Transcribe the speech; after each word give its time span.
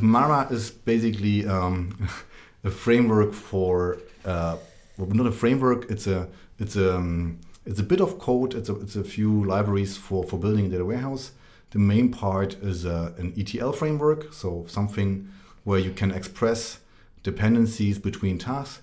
Mara 0.00 0.46
is 0.52 0.70
basically 0.70 1.44
um, 1.44 2.08
a 2.64 2.70
framework 2.70 3.34
for 3.34 3.98
uh, 4.24 4.56
well, 4.96 5.08
not 5.08 5.26
a 5.26 5.32
framework. 5.32 5.90
It's 5.90 6.06
a 6.06 6.28
it's 6.60 6.76
a 6.76 6.96
um, 6.96 7.40
it's 7.66 7.80
a 7.80 7.82
bit 7.82 8.00
of 8.00 8.20
code. 8.20 8.54
It's 8.54 8.68
a 8.68 8.76
it's 8.76 8.94
a 8.94 9.02
few 9.02 9.44
libraries 9.44 9.96
for 9.96 10.22
for 10.22 10.38
building 10.38 10.66
a 10.66 10.68
data 10.68 10.84
warehouse. 10.84 11.32
The 11.70 11.80
main 11.80 12.12
part 12.12 12.54
is 12.62 12.86
uh, 12.86 13.12
an 13.18 13.34
ETL 13.36 13.72
framework, 13.72 14.32
so 14.32 14.64
something 14.68 15.28
where 15.64 15.80
you 15.80 15.90
can 15.90 16.12
express 16.12 16.78
dependencies 17.24 17.98
between 17.98 18.38
tasks, 18.38 18.80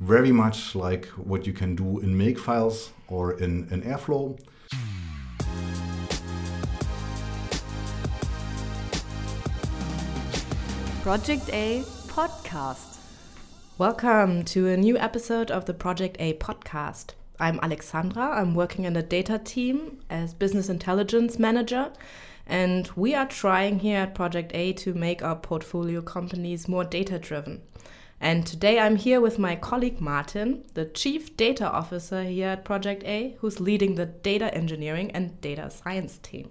very 0.00 0.32
much 0.32 0.74
like 0.74 1.06
what 1.10 1.46
you 1.46 1.52
can 1.52 1.76
do 1.76 2.00
in 2.00 2.18
Makefiles 2.18 2.90
or 3.08 3.34
in, 3.34 3.68
in 3.70 3.82
Airflow. 3.82 4.38
Project 11.06 11.48
A 11.52 11.84
podcast. 12.08 12.98
Welcome 13.78 14.42
to 14.46 14.66
a 14.66 14.76
new 14.76 14.98
episode 14.98 15.52
of 15.52 15.64
the 15.64 15.72
Project 15.72 16.16
A 16.18 16.34
podcast. 16.34 17.10
I'm 17.38 17.60
Alexandra. 17.62 18.24
I'm 18.24 18.56
working 18.56 18.86
in 18.86 18.94
the 18.94 19.04
data 19.04 19.38
team 19.38 20.00
as 20.10 20.34
business 20.34 20.68
intelligence 20.68 21.38
manager. 21.38 21.92
And 22.44 22.90
we 22.96 23.14
are 23.14 23.28
trying 23.28 23.78
here 23.78 24.00
at 24.00 24.16
Project 24.16 24.50
A 24.52 24.72
to 24.72 24.94
make 24.94 25.22
our 25.22 25.36
portfolio 25.36 26.02
companies 26.02 26.66
more 26.66 26.82
data 26.82 27.20
driven. 27.20 27.62
And 28.20 28.44
today 28.44 28.80
I'm 28.80 28.96
here 28.96 29.20
with 29.20 29.38
my 29.38 29.54
colleague 29.54 30.00
Martin, 30.00 30.64
the 30.74 30.86
Chief 30.86 31.36
Data 31.36 31.70
Officer 31.70 32.24
here 32.24 32.48
at 32.48 32.64
Project 32.64 33.04
A, 33.04 33.36
who's 33.38 33.60
leading 33.60 33.94
the 33.94 34.06
data 34.06 34.52
engineering 34.52 35.12
and 35.12 35.40
data 35.40 35.70
science 35.70 36.18
team. 36.18 36.50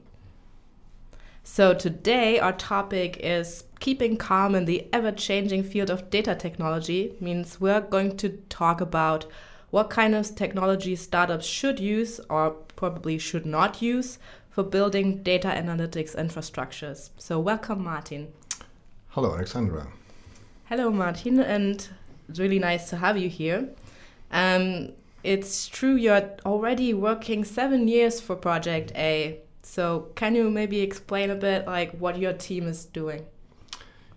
So, 1.47 1.75
today 1.75 2.39
our 2.39 2.53
topic 2.53 3.17
is 3.17 3.65
keeping 3.79 4.17
calm 4.17 4.55
in 4.55 4.65
the 4.65 4.87
ever 4.91 5.11
changing 5.11 5.61
field 5.61 5.91
of 5.91 6.09
data 6.09 6.33
technology. 6.33 7.15
Means 7.21 7.61
we're 7.61 7.81
going 7.81 8.17
to 8.17 8.29
talk 8.49 8.81
about 8.81 9.27
what 9.69 9.91
kind 9.91 10.15
of 10.15 10.35
technology 10.35 10.95
startups 10.95 11.45
should 11.45 11.79
use 11.79 12.19
or 12.31 12.49
probably 12.75 13.19
should 13.19 13.45
not 13.45 13.79
use 13.79 14.17
for 14.49 14.63
building 14.63 15.21
data 15.21 15.49
analytics 15.49 16.15
infrastructures. 16.15 17.11
So, 17.17 17.39
welcome, 17.39 17.83
Martin. 17.83 18.33
Hello, 19.09 19.35
Alexandra. 19.35 19.87
Hello, 20.65 20.89
Martin, 20.89 21.39
and 21.39 21.87
it's 22.27 22.39
really 22.39 22.59
nice 22.59 22.89
to 22.89 22.97
have 22.97 23.19
you 23.19 23.29
here. 23.29 23.69
Um, 24.31 24.93
it's 25.23 25.67
true 25.67 25.93
you're 25.93 26.31
already 26.43 26.95
working 26.95 27.45
seven 27.45 27.87
years 27.87 28.19
for 28.19 28.35
Project 28.35 28.91
A. 28.95 29.41
So 29.65 30.11
can 30.13 30.35
you 30.35 30.51
maybe 30.51 30.79
explain 30.81 31.31
a 31.31 31.35
bit 31.35 31.65
like 31.65 31.91
what 31.97 32.19
your 32.19 32.33
team 32.33 32.67
is 32.67 32.85
doing? 32.85 33.25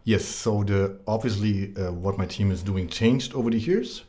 Yes, 0.05 0.25
so 0.25 0.63
the 0.63 0.99
obviously 1.07 1.75
uh, 1.75 1.91
what 1.91 2.19
my 2.19 2.27
team 2.27 2.53
is 2.53 2.63
doing 2.63 2.87
changed 2.87 3.35
over 3.35 3.51
the 3.51 3.59
years, 3.59 4.05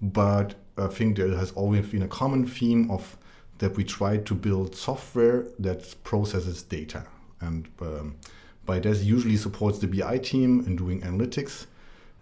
but 0.00 0.54
I 0.78 0.86
think 0.86 1.16
there 1.16 1.36
has 1.36 1.50
always 1.52 1.86
been 1.88 2.02
a 2.02 2.08
common 2.08 2.46
theme 2.46 2.90
of 2.92 3.16
that 3.58 3.76
we 3.76 3.84
try 3.84 4.18
to 4.18 4.34
build 4.34 4.76
software 4.76 5.46
that 5.58 5.94
processes 6.04 6.62
data, 6.62 7.04
and 7.40 7.68
um, 7.80 8.16
by 8.64 8.78
this 8.78 9.02
usually 9.02 9.36
supports 9.36 9.80
the 9.80 9.88
BI 9.88 10.18
team 10.18 10.64
in 10.66 10.76
doing 10.76 11.00
analytics, 11.02 11.66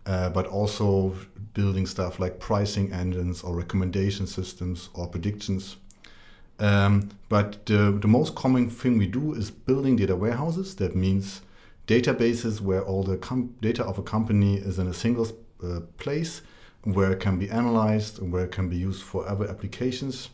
uh, 0.06 0.30
but 0.30 0.46
also 0.46 1.14
building 1.52 1.86
stuff 1.86 2.18
like 2.18 2.40
pricing 2.40 2.90
engines 2.92 3.42
or 3.42 3.54
recommendation 3.54 4.26
systems 4.26 4.88
or 4.94 5.06
predictions 5.06 5.76
um, 6.58 7.10
but 7.28 7.66
the, 7.66 7.98
the 8.00 8.08
most 8.08 8.34
common 8.34 8.70
thing 8.70 8.98
we 8.98 9.06
do 9.06 9.34
is 9.34 9.50
building 9.50 9.96
data 9.96 10.14
warehouses. 10.14 10.76
That 10.76 10.94
means 10.94 11.42
databases 11.86 12.60
where 12.60 12.82
all 12.82 13.02
the 13.02 13.16
data 13.60 13.84
of 13.84 13.98
a 13.98 14.02
company 14.02 14.56
is 14.56 14.78
in 14.78 14.86
a 14.86 14.94
single 14.94 15.26
uh, 15.62 15.80
place, 15.98 16.42
where 16.84 17.12
it 17.12 17.20
can 17.20 17.38
be 17.38 17.50
analyzed 17.50 18.20
and 18.20 18.32
where 18.32 18.44
it 18.44 18.52
can 18.52 18.68
be 18.68 18.76
used 18.76 19.02
for 19.02 19.28
other 19.28 19.48
applications. 19.48 20.30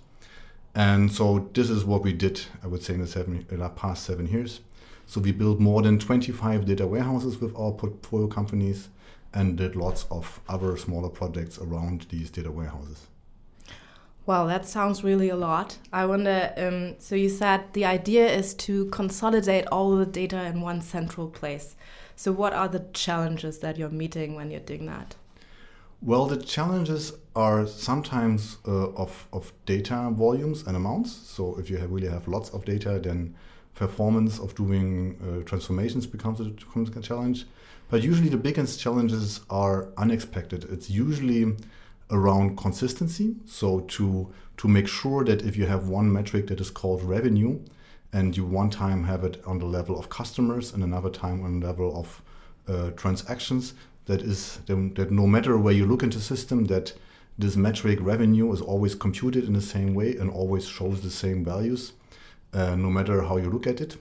And 0.75 1.11
so 1.11 1.51
this 1.55 1.71
is 1.71 1.85
what 1.85 2.03
we 2.03 2.13
did, 2.13 2.41
I 2.63 2.67
would 2.67 2.83
say, 2.83 2.95
in 2.95 3.01
the, 3.01 3.07
seven, 3.07 3.47
in 3.51 3.59
the 3.59 3.69
past 3.69 4.05
seven 4.05 4.27
years. 4.27 4.61
So 5.07 5.21
we 5.21 5.33
built 5.33 5.59
more 5.59 5.83
than 5.83 5.99
25 5.99 6.67
data 6.67 6.87
warehouses 6.87 7.41
with 7.41 7.57
our 7.57 7.73
portfolio 7.73 8.29
companies 8.29 8.89
and 9.33 9.57
did 9.57 9.77
lots 9.77 10.05
of 10.11 10.41
other 10.49 10.77
smaller 10.77 11.09
projects 11.09 11.59
around 11.59 12.07
these 12.11 12.31
data 12.31 12.51
warehouses. 12.51 13.07
Well, 14.29 14.47
that 14.49 14.67
sounds 14.67 15.03
really 15.03 15.31
a 15.31 15.37
lot. 15.37 15.79
I 15.91 16.05
wonder, 16.05 16.53
um, 16.59 16.97
so 16.99 17.15
you 17.15 17.31
said 17.31 17.73
the 17.73 17.87
idea 17.87 18.31
is 18.31 18.53
to 18.67 18.85
consolidate 18.91 19.67
all 19.73 19.97
the 19.97 20.05
data 20.05 20.45
in 20.45 20.61
one 20.61 20.83
central 20.83 21.29
place. 21.29 21.77
So, 22.15 22.33
what 22.33 22.53
are 22.53 22.69
the 22.69 22.85
challenges 22.93 23.61
that 23.61 23.79
you're 23.79 23.89
meeting 23.89 24.35
when 24.35 24.51
you're 24.51 24.61
doing 24.61 24.85
that? 24.85 25.15
Well, 26.03 26.27
the 26.27 26.37
challenges 26.37 27.15
are 27.35 27.67
sometimes 27.67 28.59
uh, 28.69 28.91
of, 28.91 29.27
of 29.33 29.51
data 29.65 30.11
volumes 30.13 30.63
and 30.67 30.77
amounts. 30.77 31.11
So, 31.11 31.59
if 31.59 31.71
you 31.71 31.79
have 31.79 31.91
really 31.91 32.09
have 32.09 32.29
lots 32.29 32.51
of 32.51 32.67
data, 32.67 33.01
then 33.03 33.35
performance 33.75 34.39
of 34.39 34.55
doing 34.55 35.17
uh, 35.23 35.43
transformations 35.49 36.07
becomes 36.07 36.39
a, 36.41 36.45
becomes 36.45 36.95
a 36.95 37.01
challenge. 37.01 37.47
But 37.89 38.03
usually, 38.03 38.29
the 38.29 38.37
biggest 38.37 38.79
challenges 38.79 39.41
are 39.49 39.89
unexpected. 39.97 40.65
It's 40.71 40.91
usually 40.91 41.57
around 42.11 42.57
consistency. 42.57 43.37
So 43.47 43.81
to 43.81 44.33
to 44.57 44.69
make 44.69 44.89
sure 44.89 45.25
that 45.25 45.43
if 45.43 45.57
you 45.57 45.67
have 45.67 45.89
one 45.89 46.13
metric 46.13 46.49
that 46.49 46.61
is 46.61 46.71
called 46.71 47.03
revenue, 47.05 47.61
and 48.13 48.37
you 48.37 48.45
one 48.45 48.71
time 48.71 49.05
have 49.05 49.25
it 49.25 49.41
on 49.47 49.59
the 49.59 49.67
level 49.67 49.99
of 49.99 50.09
customers 50.09 50.73
and 50.73 50.83
another 50.83 51.11
time 51.11 51.45
on 51.45 51.61
the 51.61 51.67
level 51.67 51.97
of 51.97 52.23
uh, 52.67 52.91
transactions, 52.91 53.75
that 54.07 54.23
is 54.23 54.61
that 54.67 55.11
no 55.11 55.27
matter 55.27 55.57
where 55.59 55.75
you 55.75 55.87
look 55.87 56.03
into 56.03 56.21
system, 56.21 56.65
that 56.67 56.93
this 57.39 57.57
metric 57.57 57.99
revenue 58.01 58.53
is 58.53 58.61
always 58.61 58.95
computed 58.95 59.45
in 59.45 59.53
the 59.53 59.61
same 59.61 59.95
way 59.95 60.17
and 60.17 60.31
always 60.31 60.67
shows 60.67 61.03
the 61.03 61.11
same 61.11 61.45
values, 61.45 61.93
uh, 62.53 62.75
no 62.75 62.91
matter 62.91 63.23
how 63.23 63.37
you 63.37 63.49
look 63.49 63.67
at 63.67 63.81
it. 63.81 63.97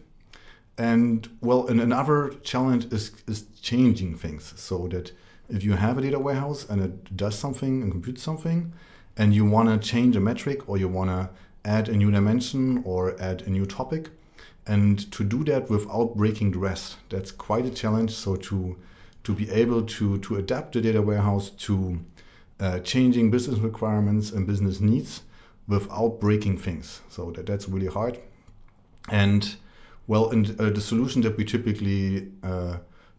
And 0.77 1.29
well, 1.41 1.67
and 1.67 1.81
another 1.81 2.33
challenge 2.43 2.85
is 2.91 3.11
is 3.27 3.45
changing 3.61 4.15
things 4.17 4.53
so 4.55 4.87
that 4.87 5.11
if 5.49 5.63
you 5.63 5.73
have 5.73 5.97
a 5.97 6.01
data 6.01 6.19
warehouse 6.19 6.65
and 6.69 6.81
it 6.81 7.15
does 7.15 7.37
something 7.37 7.81
and 7.81 7.91
computes 7.91 8.21
something, 8.21 8.73
and 9.15 9.33
you 9.33 9.45
want 9.45 9.69
to 9.69 9.89
change 9.89 10.15
a 10.15 10.19
metric 10.19 10.67
or 10.69 10.77
you 10.77 10.87
want 10.87 11.09
to 11.09 11.29
add 11.65 11.89
a 11.89 11.95
new 11.95 12.11
dimension 12.11 12.81
or 12.85 13.19
add 13.21 13.41
a 13.43 13.49
new 13.49 13.65
topic, 13.65 14.09
and 14.65 15.11
to 15.11 15.23
do 15.23 15.43
that 15.45 15.69
without 15.69 16.15
breaking 16.15 16.51
the 16.51 16.59
rest, 16.59 16.97
that's 17.09 17.31
quite 17.31 17.65
a 17.65 17.69
challenge. 17.69 18.11
So 18.11 18.35
to 18.35 18.77
to 19.23 19.33
be 19.33 19.49
able 19.51 19.81
to 19.83 20.17
to 20.19 20.35
adapt 20.35 20.73
the 20.73 20.81
data 20.81 21.01
warehouse 21.01 21.49
to 21.49 21.99
uh, 22.59 22.79
changing 22.79 23.31
business 23.31 23.59
requirements 23.59 24.31
and 24.31 24.47
business 24.47 24.79
needs 24.79 25.21
without 25.67 26.19
breaking 26.19 26.57
things. 26.57 27.01
So 27.09 27.31
that, 27.31 27.45
that's 27.45 27.67
really 27.67 27.87
hard. 27.87 28.19
And 29.09 29.55
well, 30.07 30.29
and 30.29 30.59
uh, 30.59 30.69
the 30.69 30.81
solution 30.81 31.21
that 31.23 31.37
we 31.37 31.43
typically 31.43 32.31
uh, 32.43 32.77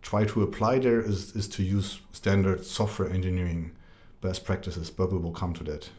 try 0.08 0.24
to 0.24 0.42
apply 0.42 0.78
there 0.78 1.02
is, 1.02 1.36
is 1.36 1.46
to 1.46 1.62
use 1.62 2.00
standard 2.12 2.64
software 2.64 3.10
engineering 3.10 3.70
best 4.22 4.42
practices, 4.42 4.90
but 4.90 5.12
we 5.12 5.18
will 5.18 5.32
come 5.32 5.52
to 5.52 5.62
that. 5.62 5.90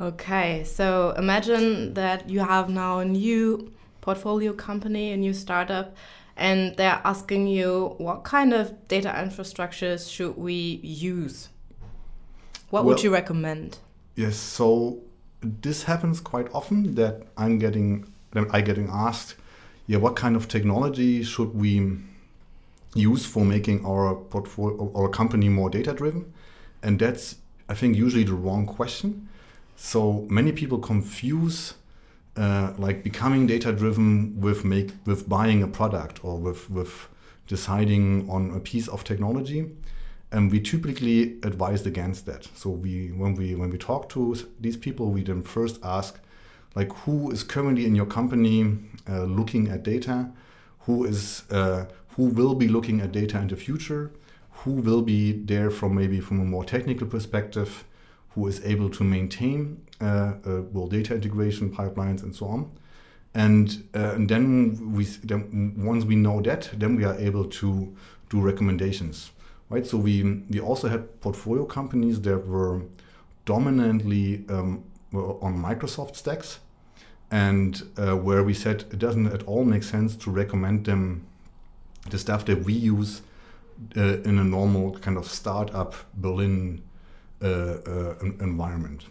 Okay, 0.00 0.64
so 0.64 1.14
imagine 1.16 1.94
that 1.94 2.28
you 2.28 2.40
have 2.40 2.68
now 2.68 2.98
a 2.98 3.04
new 3.04 3.72
portfolio 4.00 4.52
company, 4.52 5.12
a 5.12 5.16
new 5.16 5.32
startup, 5.32 5.94
and 6.36 6.76
they're 6.76 7.00
asking 7.04 7.46
you 7.46 7.94
what 7.98 8.24
kind 8.24 8.52
of 8.52 8.88
data 8.88 9.14
infrastructures 9.16 10.10
should 10.12 10.36
we 10.36 10.80
use? 10.82 11.50
What 12.70 12.84
well, 12.84 12.94
would 12.94 13.04
you 13.04 13.12
recommend? 13.12 13.78
Yes, 14.16 14.36
so 14.36 14.98
this 15.40 15.84
happens 15.84 16.18
quite 16.20 16.48
often 16.52 16.96
that 16.96 17.28
I'm 17.36 17.58
getting 17.58 18.12
I 18.50 18.60
getting 18.60 18.88
asked, 18.90 19.36
yeah, 19.86 19.98
what 19.98 20.16
kind 20.16 20.34
of 20.34 20.48
technology 20.48 21.22
should 21.22 21.54
we 21.54 22.00
use 22.96 23.24
for 23.26 23.44
making 23.44 23.84
our 23.84 24.14
portfolio 24.14 24.90
our 24.94 25.08
company 25.08 25.48
more 25.48 25.70
data 25.70 25.92
driven 25.92 26.32
and 26.82 26.98
that's 26.98 27.36
i 27.68 27.74
think 27.74 27.96
usually 27.96 28.24
the 28.24 28.34
wrong 28.34 28.66
question. 28.66 29.28
So 29.76 30.26
many 30.30 30.52
people 30.52 30.78
confuse 30.78 31.74
uh, 32.36 32.72
like 32.78 33.02
becoming 33.02 33.46
data 33.46 33.72
driven 33.72 34.40
with 34.40 34.64
make 34.64 34.92
with 35.04 35.28
buying 35.28 35.62
a 35.62 35.68
product 35.68 36.24
or 36.24 36.38
with 36.38 36.70
with 36.70 37.08
deciding 37.46 38.28
on 38.28 38.50
a 38.54 38.60
piece 38.60 38.88
of 38.88 39.04
technology. 39.04 39.70
And 40.32 40.50
we 40.50 40.60
typically 40.60 41.38
advise 41.42 41.86
against 41.86 42.26
that. 42.26 42.48
So 42.54 42.70
we 42.70 43.08
when 43.08 43.34
we 43.34 43.54
when 43.54 43.70
we 43.70 43.78
talk 43.78 44.08
to 44.10 44.34
these 44.60 44.76
people 44.76 45.10
we 45.10 45.22
then 45.22 45.42
first 45.42 45.78
ask 45.82 46.18
like 46.74 46.92
who 47.04 47.30
is 47.30 47.42
currently 47.42 47.86
in 47.86 47.94
your 47.94 48.06
company 48.06 48.78
uh, 49.08 49.24
looking 49.24 49.68
at 49.68 49.82
data? 49.82 50.30
Who 50.80 51.04
is 51.04 51.42
uh, 51.50 51.86
who 52.16 52.24
will 52.24 52.54
be 52.54 52.66
looking 52.66 53.00
at 53.00 53.12
data 53.12 53.38
in 53.38 53.48
the 53.48 53.56
future, 53.56 54.10
who 54.50 54.72
will 54.72 55.02
be 55.02 55.32
there 55.32 55.70
from 55.70 55.94
maybe 55.94 56.18
from 56.18 56.40
a 56.40 56.44
more 56.44 56.64
technical 56.64 57.06
perspective, 57.06 57.84
who 58.30 58.46
is 58.46 58.64
able 58.64 58.88
to 58.90 59.04
maintain 59.04 59.86
uh, 60.00 60.04
uh, 60.04 60.62
well 60.72 60.86
data 60.86 61.14
integration 61.14 61.70
pipelines 61.70 62.22
and 62.22 62.34
so 62.34 62.46
on. 62.46 62.70
And, 63.34 63.84
uh, 63.94 64.14
and 64.14 64.28
then 64.28 64.94
we 64.94 65.04
then 65.04 65.74
once 65.76 66.04
we 66.04 66.16
know 66.16 66.40
that, 66.40 66.70
then 66.72 66.96
we 66.96 67.04
are 67.04 67.18
able 67.18 67.44
to 67.44 67.94
do 68.30 68.40
recommendations, 68.40 69.30
right? 69.68 69.86
So 69.86 69.98
we 69.98 70.22
we 70.48 70.58
also 70.58 70.88
had 70.88 71.20
portfolio 71.20 71.66
companies 71.66 72.22
that 72.22 72.46
were 72.46 72.80
dominantly 73.44 74.44
um, 74.48 74.84
were 75.12 75.34
on 75.44 75.54
Microsoft 75.62 76.16
stacks, 76.16 76.60
and 77.30 77.82
uh, 77.98 78.16
where 78.16 78.42
we 78.42 78.54
said 78.54 78.84
it 78.90 78.98
doesn't 78.98 79.26
at 79.26 79.42
all 79.42 79.64
make 79.64 79.82
sense 79.82 80.16
to 80.16 80.30
recommend 80.30 80.86
them 80.86 81.26
the 82.10 82.18
stuff 82.18 82.44
that 82.46 82.64
we 82.64 82.72
use 82.72 83.22
uh, 83.96 84.20
in 84.22 84.38
a 84.38 84.44
normal 84.44 84.98
kind 84.98 85.16
of 85.16 85.26
startup 85.28 85.94
Berlin 86.14 86.82
uh, 87.42 87.46
uh 87.46 88.14
environment. 88.40 89.04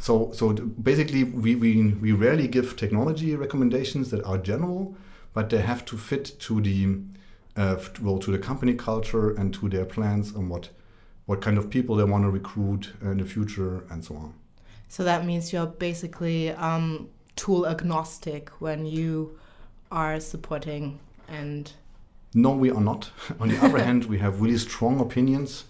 So, 0.00 0.30
so 0.32 0.52
basically, 0.52 1.24
we, 1.24 1.56
we, 1.56 1.92
we 1.94 2.12
rarely 2.12 2.46
give 2.46 2.76
technology 2.76 3.34
recommendations 3.34 4.10
that 4.10 4.22
are 4.24 4.38
general, 4.38 4.94
but 5.32 5.50
they 5.50 5.60
have 5.60 5.84
to 5.86 5.96
fit 5.96 6.38
to 6.40 6.60
the 6.60 6.98
uh, 7.56 7.76
well 8.00 8.18
to 8.18 8.30
the 8.30 8.38
company 8.38 8.74
culture 8.74 9.30
and 9.30 9.52
to 9.54 9.68
their 9.68 9.84
plans 9.84 10.32
and 10.32 10.48
what 10.48 10.68
what 11.24 11.40
kind 11.40 11.58
of 11.58 11.70
people 11.70 11.96
they 11.96 12.04
want 12.04 12.22
to 12.22 12.30
recruit 12.30 12.92
in 13.02 13.18
the 13.18 13.24
future 13.24 13.84
and 13.90 14.04
so 14.04 14.14
on. 14.14 14.34
So 14.88 15.02
that 15.02 15.24
means 15.24 15.52
you're 15.52 15.66
basically 15.66 16.50
um, 16.50 17.08
tool 17.34 17.66
agnostic 17.66 18.50
when 18.60 18.86
you 18.86 19.38
are 19.90 20.20
supporting 20.20 21.00
and. 21.28 21.72
No, 22.36 22.50
we 22.50 22.70
are 22.70 22.80
not. 22.80 23.10
On 23.40 23.48
the 23.48 23.58
other 23.64 23.78
hand, 23.78 24.04
we 24.04 24.18
have 24.18 24.42
really 24.42 24.58
strong 24.58 25.00
opinions 25.00 25.64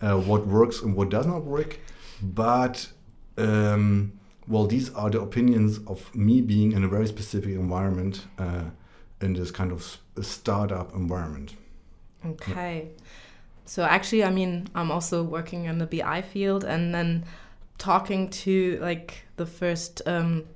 uh, 0.00 0.18
what 0.18 0.46
works 0.46 0.82
and 0.82 0.94
what 0.94 1.10
does 1.10 1.26
not 1.26 1.44
work, 1.44 1.78
but 2.20 2.88
um, 3.36 4.12
well, 4.48 4.66
these 4.66 4.92
are 4.94 5.10
the 5.10 5.20
opinions 5.20 5.78
of 5.86 6.12
me 6.14 6.40
being 6.40 6.72
in 6.72 6.82
a 6.82 6.88
very 6.88 7.06
specific 7.06 7.52
environment, 7.54 8.26
uh, 8.38 8.64
in 9.20 9.34
this 9.34 9.50
kind 9.52 9.70
of 9.70 9.98
startup 10.20 10.92
environment. 10.94 11.54
Okay. 12.26 12.88
Yeah. 12.88 13.04
So 13.64 13.84
actually, 13.84 14.24
I 14.24 14.30
mean, 14.30 14.68
I'm 14.74 14.90
also 14.90 15.22
working 15.22 15.66
in 15.66 15.78
the 15.78 15.86
BI 15.86 16.22
field, 16.22 16.64
and 16.64 16.92
then 16.92 17.24
talking 17.76 18.28
to 18.30 18.78
like 18.80 19.24
the 19.36 19.46
first, 19.46 20.02
um, 20.06 20.46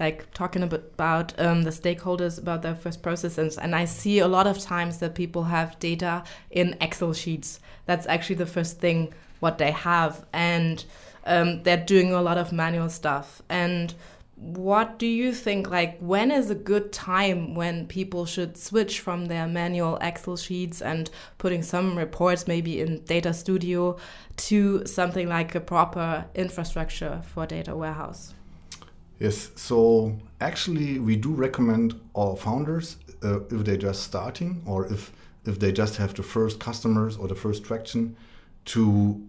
like 0.00 0.32
talking 0.32 0.62
about 0.62 1.38
um, 1.38 1.62
the 1.62 1.70
stakeholders 1.70 2.38
about 2.38 2.62
their 2.62 2.74
first 2.74 3.02
processes, 3.02 3.58
and 3.58 3.76
I 3.76 3.84
see 3.84 4.18
a 4.18 4.26
lot 4.26 4.46
of 4.46 4.58
times 4.58 4.98
that 4.98 5.14
people 5.14 5.44
have 5.44 5.78
data 5.78 6.24
in 6.50 6.76
Excel 6.80 7.12
sheets. 7.12 7.60
That's 7.84 8.06
actually 8.06 8.36
the 8.36 8.46
first 8.46 8.80
thing 8.80 9.12
what 9.40 9.58
they 9.58 9.70
have, 9.70 10.24
and 10.32 10.84
um, 11.26 11.62
they're 11.62 11.84
doing 11.84 12.12
a 12.12 12.22
lot 12.22 12.38
of 12.38 12.50
manual 12.50 12.88
stuff. 12.88 13.42
And 13.50 13.94
what 14.36 14.98
do 14.98 15.06
you 15.06 15.34
think? 15.34 15.70
Like, 15.70 15.98
when 15.98 16.30
is 16.30 16.48
a 16.48 16.54
good 16.54 16.92
time 16.92 17.54
when 17.54 17.86
people 17.86 18.24
should 18.24 18.56
switch 18.56 19.00
from 19.00 19.26
their 19.26 19.46
manual 19.46 19.98
Excel 20.00 20.38
sheets 20.38 20.80
and 20.80 21.10
putting 21.36 21.62
some 21.62 21.98
reports 21.98 22.48
maybe 22.48 22.80
in 22.80 23.04
Data 23.04 23.34
Studio 23.34 23.98
to 24.48 24.86
something 24.86 25.28
like 25.28 25.54
a 25.54 25.60
proper 25.60 26.24
infrastructure 26.34 27.20
for 27.34 27.44
data 27.44 27.76
warehouse? 27.76 28.32
Yes, 29.20 29.50
so 29.54 30.16
actually, 30.40 30.98
we 30.98 31.14
do 31.14 31.30
recommend 31.34 31.94
our 32.16 32.36
founders 32.36 32.96
uh, 33.22 33.40
if 33.50 33.64
they're 33.64 33.76
just 33.76 34.02
starting 34.02 34.62
or 34.66 34.86
if 34.86 35.12
if 35.44 35.58
they 35.58 35.72
just 35.72 35.96
have 35.96 36.14
the 36.14 36.22
first 36.22 36.58
customers 36.58 37.16
or 37.16 37.28
the 37.28 37.34
first 37.34 37.64
traction 37.64 38.16
to 38.64 39.20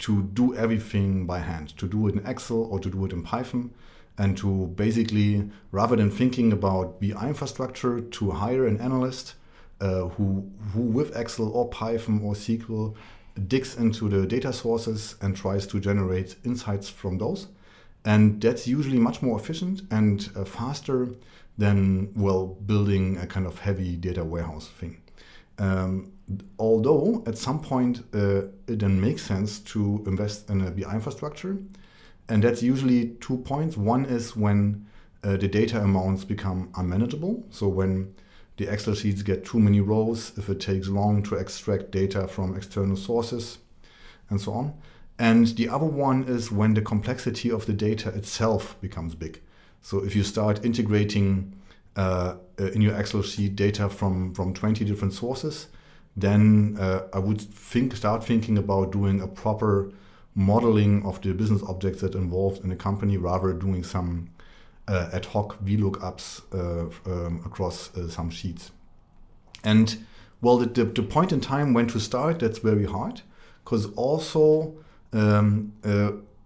to 0.00 0.22
do 0.34 0.54
everything 0.54 1.26
by 1.26 1.38
hand, 1.38 1.76
to 1.78 1.88
do 1.88 2.08
it 2.08 2.14
in 2.14 2.26
Excel 2.26 2.68
or 2.70 2.78
to 2.78 2.90
do 2.90 3.04
it 3.06 3.12
in 3.12 3.22
Python, 3.22 3.70
and 4.18 4.36
to 4.36 4.66
basically, 4.76 5.50
rather 5.72 5.96
than 5.96 6.10
thinking 6.10 6.52
about 6.52 7.00
BI 7.00 7.26
infrastructure, 7.26 8.00
to 8.00 8.30
hire 8.30 8.66
an 8.66 8.78
analyst 8.80 9.34
uh, 9.80 10.08
who, 10.08 10.48
who 10.72 10.82
with 10.82 11.16
Excel 11.16 11.48
or 11.48 11.68
Python 11.68 12.20
or 12.22 12.34
SQL 12.34 12.94
digs 13.46 13.76
into 13.76 14.08
the 14.08 14.26
data 14.26 14.52
sources 14.52 15.16
and 15.22 15.36
tries 15.36 15.66
to 15.68 15.80
generate 15.80 16.36
insights 16.44 16.88
from 16.88 17.18
those. 17.18 17.48
And 18.08 18.40
that's 18.40 18.66
usually 18.66 18.98
much 18.98 19.20
more 19.20 19.38
efficient 19.38 19.82
and 19.90 20.30
uh, 20.34 20.44
faster 20.44 21.08
than, 21.58 22.10
well, 22.16 22.46
building 22.46 23.18
a 23.18 23.26
kind 23.26 23.46
of 23.46 23.58
heavy 23.58 23.96
data 23.96 24.24
warehouse 24.24 24.66
thing. 24.66 25.02
Um, 25.58 26.12
although 26.58 27.22
at 27.26 27.36
some 27.36 27.60
point 27.60 28.02
uh, 28.14 28.44
it 28.66 28.78
then 28.78 28.98
makes 28.98 29.20
sense 29.20 29.58
to 29.72 30.02
invest 30.06 30.48
in 30.48 30.62
a 30.62 30.70
BI 30.70 30.90
infrastructure, 30.90 31.58
and 32.30 32.42
that's 32.42 32.62
usually 32.62 33.10
two 33.20 33.36
points. 33.38 33.76
One 33.76 34.06
is 34.06 34.34
when 34.34 34.86
uh, 35.22 35.36
the 35.36 35.48
data 35.48 35.78
amounts 35.78 36.24
become 36.24 36.70
unmanageable. 36.76 37.44
So 37.50 37.68
when 37.68 38.14
the 38.56 38.72
Excel 38.72 38.94
sheets 38.94 39.20
get 39.20 39.44
too 39.44 39.60
many 39.60 39.82
rows, 39.82 40.32
if 40.38 40.48
it 40.48 40.60
takes 40.60 40.88
long 40.88 41.22
to 41.24 41.34
extract 41.34 41.90
data 41.90 42.26
from 42.26 42.56
external 42.56 42.96
sources, 42.96 43.58
and 44.30 44.40
so 44.40 44.52
on. 44.54 44.74
And 45.18 45.48
the 45.48 45.68
other 45.68 45.86
one 45.86 46.24
is 46.24 46.52
when 46.52 46.74
the 46.74 46.82
complexity 46.82 47.50
of 47.50 47.66
the 47.66 47.72
data 47.72 48.10
itself 48.10 48.80
becomes 48.80 49.14
big. 49.14 49.40
So 49.82 50.04
if 50.04 50.14
you 50.14 50.22
start 50.22 50.64
integrating 50.64 51.54
uh, 51.96 52.36
uh, 52.60 52.66
in 52.66 52.80
your 52.80 52.94
Excel 52.94 53.22
sheet 53.22 53.56
data 53.56 53.88
from, 53.88 54.32
from 54.34 54.54
20 54.54 54.84
different 54.84 55.12
sources, 55.14 55.66
then 56.16 56.76
uh, 56.78 57.02
I 57.12 57.18
would 57.18 57.40
think 57.40 57.96
start 57.96 58.24
thinking 58.24 58.58
about 58.58 58.92
doing 58.92 59.20
a 59.20 59.26
proper 59.26 59.90
modeling 60.34 61.04
of 61.04 61.20
the 61.22 61.32
business 61.34 61.62
objects 61.64 62.00
that 62.00 62.14
involved 62.14 62.64
in 62.64 62.70
a 62.70 62.76
company 62.76 63.16
rather 63.16 63.52
doing 63.52 63.82
some 63.82 64.30
uh, 64.86 65.10
ad 65.12 65.26
hoc 65.26 65.58
VLOOKUPs 65.64 66.42
uh, 66.54 67.10
um, 67.10 67.42
across 67.44 67.94
uh, 67.96 68.08
some 68.08 68.30
sheets. 68.30 68.70
And 69.64 70.04
well, 70.40 70.58
the, 70.58 70.66
the, 70.66 70.84
the, 70.84 71.02
point 71.02 71.32
in 71.32 71.40
time 71.40 71.74
when 71.74 71.88
to 71.88 71.98
start, 71.98 72.38
that's 72.38 72.58
very 72.58 72.84
hard 72.84 73.22
because 73.64 73.92
also 73.94 74.74
um, 75.12 75.72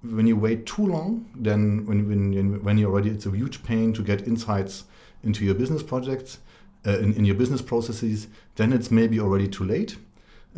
when 0.03 0.26
you 0.26 0.37
wait 0.37 0.67
too 0.67 0.87
long, 0.87 1.26
then 1.35 1.87
when, 1.87 2.09
when, 2.09 2.62
when 2.62 2.79
you're 2.79 2.91
already, 2.91 3.11
it's 3.11 3.26
a 3.26 3.31
huge 3.31 3.62
pain 3.62 3.93
to 3.93 4.03
get 4.03 4.26
insights 4.26 4.85
into 5.23 5.44
your 5.44 5.55
business 5.55 5.82
projects, 5.82 6.38
uh, 6.87 6.99
in, 6.99 7.14
in, 7.14 7.25
your 7.25 7.37
business 7.37 7.62
processes, 7.62 8.26
then 8.56 8.73
it's 8.73 8.91
maybe 8.91 9.20
already 9.20 9.47
too 9.47 9.64
late. 9.64 9.97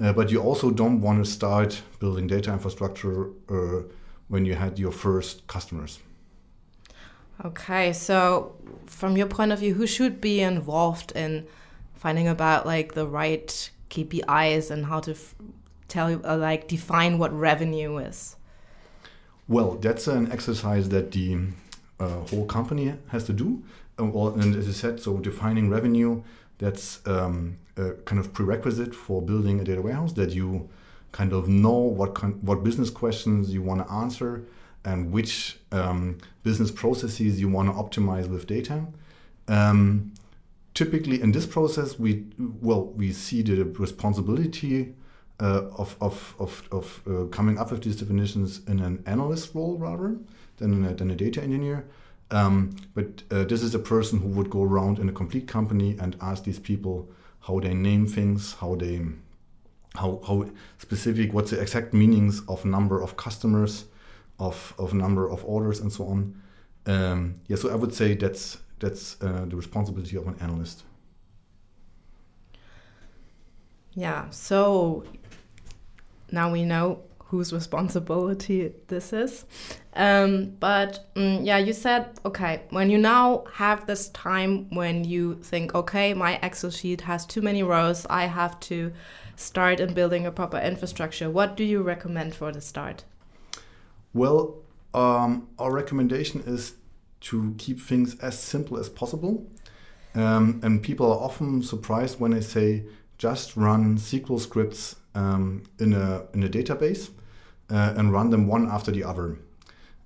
Uh, 0.03 0.13
but 0.13 0.31
you 0.31 0.41
also 0.41 0.71
don't 0.71 1.01
want 1.01 1.23
to 1.23 1.31
start 1.31 1.83
building 2.01 2.27
data 2.27 2.53
infrastructure 2.53 3.29
uh, 3.51 3.83
when 4.29 4.45
you 4.45 4.55
had 4.55 4.79
your 4.79 4.91
first 4.91 5.47
customers. 5.47 5.99
Okay, 7.45 7.93
so 7.93 8.57
from 8.87 9.17
your 9.17 9.27
point 9.27 9.53
of 9.53 9.59
view, 9.59 9.75
who 9.75 9.87
should 9.87 10.21
be 10.21 10.41
involved 10.41 11.13
in 11.13 11.47
finding 11.95 12.27
about 12.27 12.65
like 12.65 12.95
the 12.95 13.07
right 13.07 13.71
KPIs 13.91 14.71
and 14.71 14.87
how 14.87 15.01
to 15.01 15.15
tell 15.95 16.21
uh, 16.27 16.37
like 16.37 16.69
define 16.69 17.19
what 17.19 17.33
revenue 17.33 17.99
is? 17.99 18.37
Well, 19.47 19.71
that's 19.85 20.07
an 20.09 20.33
exercise 20.33 20.89
that 20.89 21.13
the 21.13 21.39
uh, 22.01 22.21
whole 22.31 22.47
company 22.47 22.95
has 23.09 23.25
to 23.25 23.33
do. 23.33 23.63
And 23.97 24.57
as 24.57 24.67
you 24.67 24.73
said, 24.73 25.01
so 25.01 25.19
defining 25.19 25.71
revenue, 25.71 26.23
that's 26.59 27.07
um, 27.07 27.59
a 27.77 27.93
kind 28.09 28.19
of 28.19 28.33
prerequisite 28.33 28.93
for 28.95 29.23
building 29.23 29.61
a 29.61 29.65
data 29.65 29.83
warehouse 29.83 30.13
that 30.15 30.31
you 30.31 30.69
kind 31.13 31.33
of 31.33 31.49
know 31.49 31.79
what 31.99 32.11
what 32.43 32.65
business 32.65 32.91
questions 32.91 33.53
you 33.55 33.63
want 33.63 33.87
to 33.87 33.93
answer 33.93 34.43
and 34.85 35.13
which 35.13 35.59
um, 35.71 36.19
business 36.43 36.71
processes 36.71 37.41
you 37.41 37.49
want 37.49 37.69
to 37.69 37.75
optimize 37.83 38.27
with 38.29 38.47
data. 38.47 38.87
Um, 39.47 40.13
typically, 40.75 41.23
in 41.23 41.31
this 41.33 41.47
process, 41.47 41.99
we 41.99 42.25
well 42.61 42.87
we 43.01 43.13
see 43.13 43.43
the 43.43 43.65
responsibility 43.65 44.95
uh, 45.41 45.63
of 45.77 45.97
of 46.01 46.35
of, 46.39 46.69
of 46.71 47.03
uh, 47.07 47.25
coming 47.27 47.59
up 47.59 47.71
with 47.71 47.83
these 47.83 47.97
definitions 47.97 48.61
in 48.67 48.81
an 48.81 49.03
analyst 49.07 49.55
role 49.55 49.77
rather 49.77 50.17
than 50.57 50.85
a, 50.85 50.95
than 50.95 51.11
a 51.11 51.15
data 51.15 51.43
engineer. 51.43 51.85
Um, 52.31 52.77
but 52.95 53.23
uh, 53.31 53.45
this 53.45 53.63
is 53.63 53.75
a 53.75 53.79
person 53.79 54.21
who 54.21 54.29
would 54.29 54.51
go 54.51 54.63
around 54.63 54.99
in 54.99 55.09
a 55.09 55.13
complete 55.13 55.47
company 55.47 55.97
and 56.01 56.17
ask 56.21 56.45
these 56.45 56.59
people 56.59 57.09
how 57.41 57.61
they 57.61 57.75
name 57.75 58.07
things, 58.07 58.55
how 58.55 58.75
they, 58.75 59.03
how, 59.95 60.21
how 60.27 60.47
specific, 60.79 61.33
what's 61.35 61.51
the 61.51 61.61
exact 61.61 61.93
meanings 61.93 62.43
of 62.49 62.65
number 62.65 63.03
of 63.03 63.17
customers, 63.17 63.85
of, 64.39 64.75
of 64.79 64.95
number 64.95 65.29
of 65.29 65.45
orders, 65.45 65.81
and 65.81 65.93
so 65.93 66.07
on. 66.07 66.41
Um, 66.87 67.35
yeah, 67.47 67.57
so 67.57 67.71
I 67.71 67.75
would 67.75 67.95
say 67.95 68.15
that's 68.15 68.59
that's 68.79 69.17
uh, 69.23 69.45
the 69.47 69.57
responsibility 69.57 70.17
of 70.17 70.27
an 70.27 70.37
analyst. 70.41 70.83
Yeah. 73.95 74.29
So 74.31 75.05
now 76.31 76.51
we 76.51 76.65
know 76.65 77.03
whose 77.35 77.53
responsibility 77.53 78.73
this 78.89 79.13
is. 79.13 79.45
Um, 79.95 80.57
but 80.61 81.11
um, 81.17 81.43
yeah, 81.43 81.59
you 81.59 81.73
said, 81.73 82.19
okay, 82.25 82.63
when 82.71 82.91
you 82.91 82.99
now 82.99 83.45
have 83.55 83.87
this 83.87 84.09
time 84.11 84.69
when 84.71 85.05
you 85.05 85.35
think, 85.43 85.75
okay, 85.75 86.15
my 86.15 86.39
Excel 86.43 86.71
sheet 86.71 87.01
has 87.03 87.27
too 87.27 87.43
many 87.43 87.63
rows, 87.63 88.07
I 88.09 88.27
have 88.27 88.61
to 88.61 88.93
start 89.37 89.81
in 89.81 89.95
building 89.95 90.27
a 90.27 90.31
proper 90.31 90.59
infrastructure. 90.59 91.29
What 91.31 91.57
do 91.57 91.65
you 91.65 91.83
recommend 91.83 92.35
for 92.35 92.53
the 92.53 92.61
start? 92.61 93.05
Well, 94.13 94.59
um, 94.93 95.49
our 95.59 95.73
recommendation 95.73 96.43
is 96.47 96.75
to 97.23 97.55
keep 97.59 97.81
things 97.81 98.17
as 98.21 98.39
simple 98.39 98.79
as 98.79 98.89
possible. 98.89 99.47
Um, 100.15 100.61
and 100.63 100.81
people 100.83 101.11
are 101.11 101.19
often 101.19 101.63
surprised 101.63 102.21
when 102.21 102.33
I 102.33 102.41
say 102.41 102.85
just 103.19 103.57
run 103.57 103.97
SQL 103.97 104.39
scripts 104.39 104.97
um, 105.15 105.63
in 105.79 105.93
a 105.93 106.25
in 106.33 106.43
a 106.43 106.49
database 106.49 107.11
uh, 107.71 107.95
and 107.97 108.13
run 108.13 108.31
them 108.31 108.47
one 108.47 108.69
after 108.69 108.91
the 108.91 109.05
other. 109.05 109.39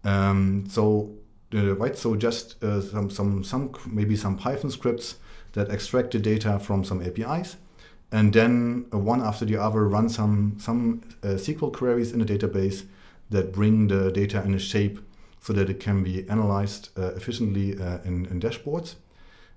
Um, 0.04 0.64
so 0.68 1.10
uh, 1.54 1.74
right, 1.76 1.96
so 1.96 2.14
just 2.14 2.62
uh, 2.62 2.80
some 2.80 3.10
some 3.10 3.44
some 3.44 3.72
maybe 3.86 4.16
some 4.16 4.36
Python 4.36 4.70
scripts 4.70 5.16
that 5.52 5.70
extract 5.70 6.12
the 6.12 6.18
data 6.18 6.58
from 6.58 6.84
some 6.84 7.02
APIs, 7.02 7.56
and 8.12 8.32
then 8.32 8.86
uh, 8.92 8.98
one 8.98 9.22
after 9.22 9.44
the 9.44 9.56
other 9.56 9.88
run 9.88 10.08
some 10.08 10.56
some 10.60 11.00
uh, 11.22 11.28
SQL 11.28 11.72
queries 11.72 12.12
in 12.12 12.18
the 12.18 12.26
database 12.26 12.84
that 13.30 13.52
bring 13.52 13.88
the 13.88 14.10
data 14.12 14.42
in 14.42 14.54
a 14.54 14.58
shape 14.58 14.98
so 15.40 15.52
that 15.52 15.70
it 15.70 15.80
can 15.80 16.02
be 16.02 16.28
analyzed 16.28 16.90
uh, 16.98 17.12
efficiently 17.14 17.72
in, 18.04 18.26
in 18.26 18.40
dashboards. 18.40 18.96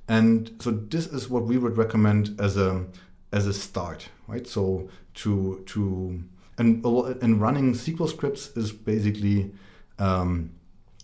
And 0.08 0.52
so 0.60 0.72
this 0.72 1.08
is 1.08 1.30
what 1.30 1.44
we 1.44 1.58
would 1.58 1.78
recommend 1.78 2.40
as 2.40 2.58
a 2.58 2.86
as 3.34 3.48
a 3.48 3.54
start, 3.54 4.10
right? 4.32 4.48
So 4.48 4.90
to 5.16 5.64
to 5.68 6.24
and 6.58 6.86
and 7.22 7.42
running 7.42 7.74
SQL 7.74 8.10
scripts 8.10 8.56
is 8.56 8.72
basically 8.72 9.52
um, 10.00 10.52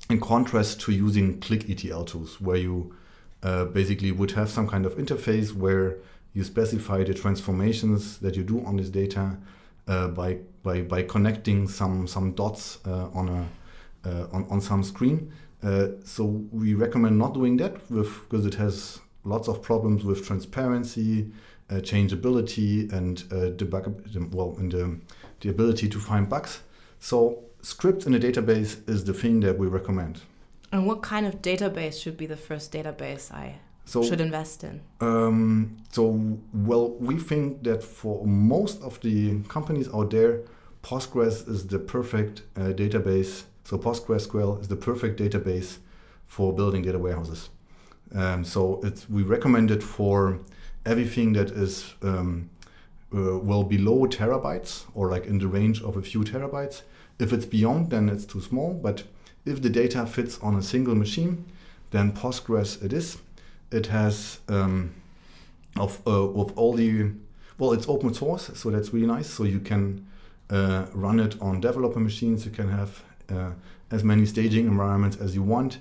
in 0.10 0.19
contrast 0.19 0.81
to 0.81 0.91
using 0.91 1.39
click 1.39 1.69
ETL 1.69 2.05
tools, 2.05 2.39
where 2.39 2.57
you 2.57 2.96
uh, 3.43 3.65
basically 3.65 4.12
would 4.12 4.31
have 4.31 4.50
some 4.50 4.67
kind 4.67 4.86
of 4.86 4.96
interface 4.98 5.53
where 5.53 5.98
you 6.34 6.43
specify 6.43 7.03
the 7.03 7.13
transformations 7.13 8.19
that 8.19 8.36
you 8.36 8.43
do 8.43 8.63
on 8.65 8.77
this 8.77 8.89
data 8.89 9.38
uh, 9.88 10.07
by, 10.07 10.38
by 10.63 10.81
by 10.81 11.01
connecting 11.03 11.67
some 11.67 12.07
some 12.07 12.31
dots 12.34 12.79
uh, 12.86 13.10
on 13.13 13.29
a 13.29 13.48
uh, 14.07 14.27
on, 14.31 14.46
on 14.50 14.62
some 14.62 14.84
screen. 14.84 15.31
Uh, 15.63 15.88
so 16.05 16.24
we 16.51 16.75
recommend 16.75 17.17
not 17.17 17.34
doing 17.34 17.57
that 17.57 17.74
with 17.89 18.22
because 18.22 18.46
it 18.46 18.53
has 18.53 19.00
lots 19.24 19.48
of 19.48 19.62
problems 19.62 20.03
with 20.03 20.25
transparency, 20.25 21.31
changeability, 21.83 22.89
and 22.89 23.17
debug 23.57 24.33
well, 24.33 24.55
and 24.57 24.71
the, 24.71 25.00
the 25.41 25.50
ability 25.50 25.89
to 25.89 26.00
find 26.00 26.29
bugs. 26.29 26.62
So 27.00 27.43
scripts 27.62 28.05
in 28.05 28.13
a 28.13 28.19
database 28.19 28.88
is 28.89 29.03
the 29.03 29.13
thing 29.13 29.41
that 29.41 29.57
we 29.57 29.67
recommend. 29.67 30.21
And 30.71 30.86
what 30.86 31.01
kind 31.01 31.25
of 31.25 31.41
database 31.41 32.01
should 32.01 32.17
be 32.17 32.25
the 32.25 32.38
first 32.38 32.71
database 32.71 33.31
I 33.31 33.59
so, 33.86 34.03
should 34.03 34.19
invest 34.19 34.63
in? 34.63 34.81
Um, 35.00 35.77
so, 35.91 36.38
well, 36.53 36.91
we 37.00 37.17
think 37.17 37.63
that 37.63 37.81
for 37.81 38.25
most 38.25 38.81
of 38.81 39.00
the 39.01 39.39
companies 39.47 39.88
out 39.93 40.12
there, 40.12 40.41
Postgres 40.83 41.47
is 41.47 41.67
the 41.67 41.79
perfect 41.79 42.41
uh, 42.55 42.74
database. 42.74 43.43
So, 43.63 43.77
PostgreSQL 43.77 44.62
is 44.62 44.67
the 44.67 44.75
perfect 44.75 45.19
database 45.19 45.77
for 46.25 46.53
building 46.53 46.81
data 46.81 47.00
warehouses. 47.00 47.50
Um, 48.13 48.43
so, 48.43 48.81
it's, 48.83 49.09
we 49.09 49.24
recommend 49.24 49.71
it 49.71 49.81
for 49.81 50.39
everything 50.88 51.34
that 51.34 51.51
is 51.51 51.94
um, 52.01 52.50
uh, 53.13 53.38
well 53.38 53.63
below 53.63 54.08
terabytes 54.08 54.86
or 54.96 55.10
like 55.10 55.25
in 55.25 55.38
the 55.38 55.48
range 55.48 55.82
of 55.84 55.98
a 55.98 56.01
few 56.01 56.24
terabytes 56.24 56.82
if 57.20 57.34
it's 57.34 57.46
beyond, 57.46 57.89
then 57.89 58.10
it's 58.10 58.25
too 58.25 58.41
small. 58.41 58.74
But 58.74 59.03
if 59.46 59.62
the 59.62 59.70
data 59.70 60.06
fits 60.06 60.38
on 60.39 60.56
a 60.56 60.62
single 60.62 60.96
machine, 60.96 61.46
then 61.91 62.12
Postgres 62.12 62.84
it 62.84 62.94
is. 62.94 63.17
It 63.72 63.88
has 63.88 64.39
um, 64.48 64.94
of 65.75 66.00
uh, 66.06 66.29
of 66.29 66.58
all 66.58 66.74
the 66.74 67.12
well, 67.58 67.74
it's 67.74 67.89
open 67.89 68.13
source, 68.13 68.51
so 68.53 68.70
that's 68.70 68.94
really 68.94 69.08
nice. 69.08 69.27
So 69.27 69.44
you 69.44 69.60
can 69.60 70.06
uh, 70.50 70.86
run 70.94 71.20
it 71.20 71.41
on 71.41 71.60
developer 71.60 72.00
machines. 72.00 72.46
You 72.46 72.51
can 72.51 72.70
have 72.70 73.03
uh, 73.29 73.51
as 73.89 74.03
many 74.03 74.25
staging 74.25 74.67
environments 74.67 75.17
as 75.17 75.34
you 75.34 75.41
want. 75.41 75.79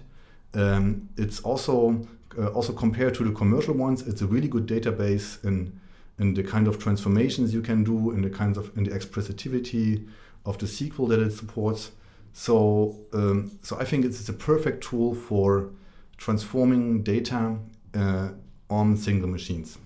Um, 0.57 1.09
it's 1.17 1.41
also 1.41 2.07
uh, 2.39 2.49
also 2.49 2.73
compared 2.73 3.15
to 3.15 3.25
the 3.25 3.31
commercial 3.31 3.75
ones, 3.75 4.03
it's 4.03 4.23
a 4.23 4.27
really 4.27 4.49
good 4.49 4.67
database 4.67 5.45
in 5.45 5.79
in 6.19 6.35
the 6.35 6.43
kind 6.43 6.67
of 6.67 6.79
transformations 6.79 7.53
you 7.53 7.61
can 7.61 7.85
do, 7.85 8.11
in 8.11 8.23
the 8.23 8.31
kinds 8.31 8.57
of 8.57 8.77
in 8.77 8.85
the 8.85 8.91
expressivity 8.91 10.07
of 10.45 10.59
the 10.59 10.67
SQL 10.67 11.09
that 11.09 11.21
it 11.21 11.33
supports. 11.33 11.91
So, 12.33 12.97
um, 13.13 13.59
so 13.63 13.79
I 13.79 13.85
think 13.85 14.05
it's, 14.05 14.29
a 14.29 14.33
perfect 14.33 14.85
tool 14.85 15.15
for 15.15 15.71
transforming 16.19 17.03
data 17.03 17.57
uh, 17.95 18.29
on 18.69 18.97
single 18.97 19.29
machines. 19.29 19.79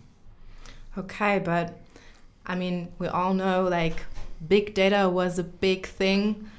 Okay, 0.98 1.38
but 1.38 1.78
I 2.46 2.56
mean, 2.56 2.88
we 2.98 3.06
all 3.06 3.34
know 3.34 3.68
like 3.68 4.04
big 4.48 4.74
data 4.74 5.08
was 5.08 5.38
a 5.38 5.44
big 5.44 5.86
thing, 5.86 6.50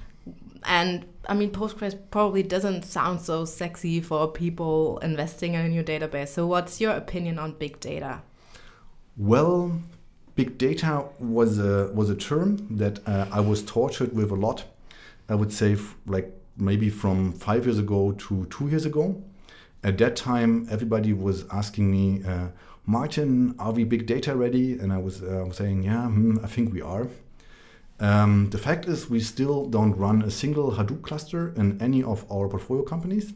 and 0.63 1.05
I 1.27 1.33
mean, 1.33 1.51
Postgres 1.51 1.97
probably 2.09 2.43
doesn't 2.43 2.83
sound 2.83 3.21
so 3.21 3.45
sexy 3.45 4.01
for 4.01 4.27
people 4.31 4.97
investing 4.99 5.53
in 5.53 5.61
a 5.61 5.69
new 5.69 5.83
database. 5.83 6.29
So, 6.29 6.47
what's 6.47 6.81
your 6.81 6.91
opinion 6.91 7.39
on 7.39 7.53
big 7.53 7.79
data? 7.79 8.21
Well, 9.17 9.79
big 10.35 10.57
data 10.57 11.05
was 11.19 11.59
a 11.59 11.91
was 11.93 12.09
a 12.09 12.15
term 12.15 12.77
that 12.77 12.99
uh, 13.07 13.27
I 13.31 13.39
was 13.39 13.63
tortured 13.63 14.13
with 14.13 14.31
a 14.31 14.35
lot. 14.35 14.65
I 15.29 15.35
would 15.35 15.53
say 15.53 15.77
like 16.05 16.33
maybe 16.57 16.89
from 16.89 17.33
five 17.33 17.65
years 17.65 17.79
ago 17.79 18.13
to 18.13 18.45
two 18.45 18.67
years 18.67 18.85
ago. 18.85 19.21
At 19.83 19.97
that 19.97 20.15
time, 20.15 20.67
everybody 20.69 21.11
was 21.11 21.45
asking 21.51 21.89
me, 21.89 22.23
uh, 22.23 22.49
Martin, 22.85 23.55
are 23.57 23.71
we 23.71 23.83
big 23.83 24.05
data 24.05 24.35
ready? 24.35 24.73
And 24.73 24.93
I 24.93 24.99
was 24.99 25.23
uh, 25.23 25.51
saying, 25.51 25.83
yeah, 25.83 26.05
hmm, 26.05 26.37
I 26.43 26.47
think 26.47 26.71
we 26.71 26.81
are. 26.81 27.07
Um, 28.01 28.49
the 28.49 28.57
fact 28.57 28.87
is, 28.87 29.09
we 29.09 29.19
still 29.19 29.67
don't 29.67 29.95
run 29.95 30.23
a 30.23 30.31
single 30.31 30.71
Hadoop 30.71 31.03
cluster 31.03 31.53
in 31.55 31.79
any 31.79 32.01
of 32.01 32.25
our 32.31 32.49
portfolio 32.49 32.83
companies 32.83 33.31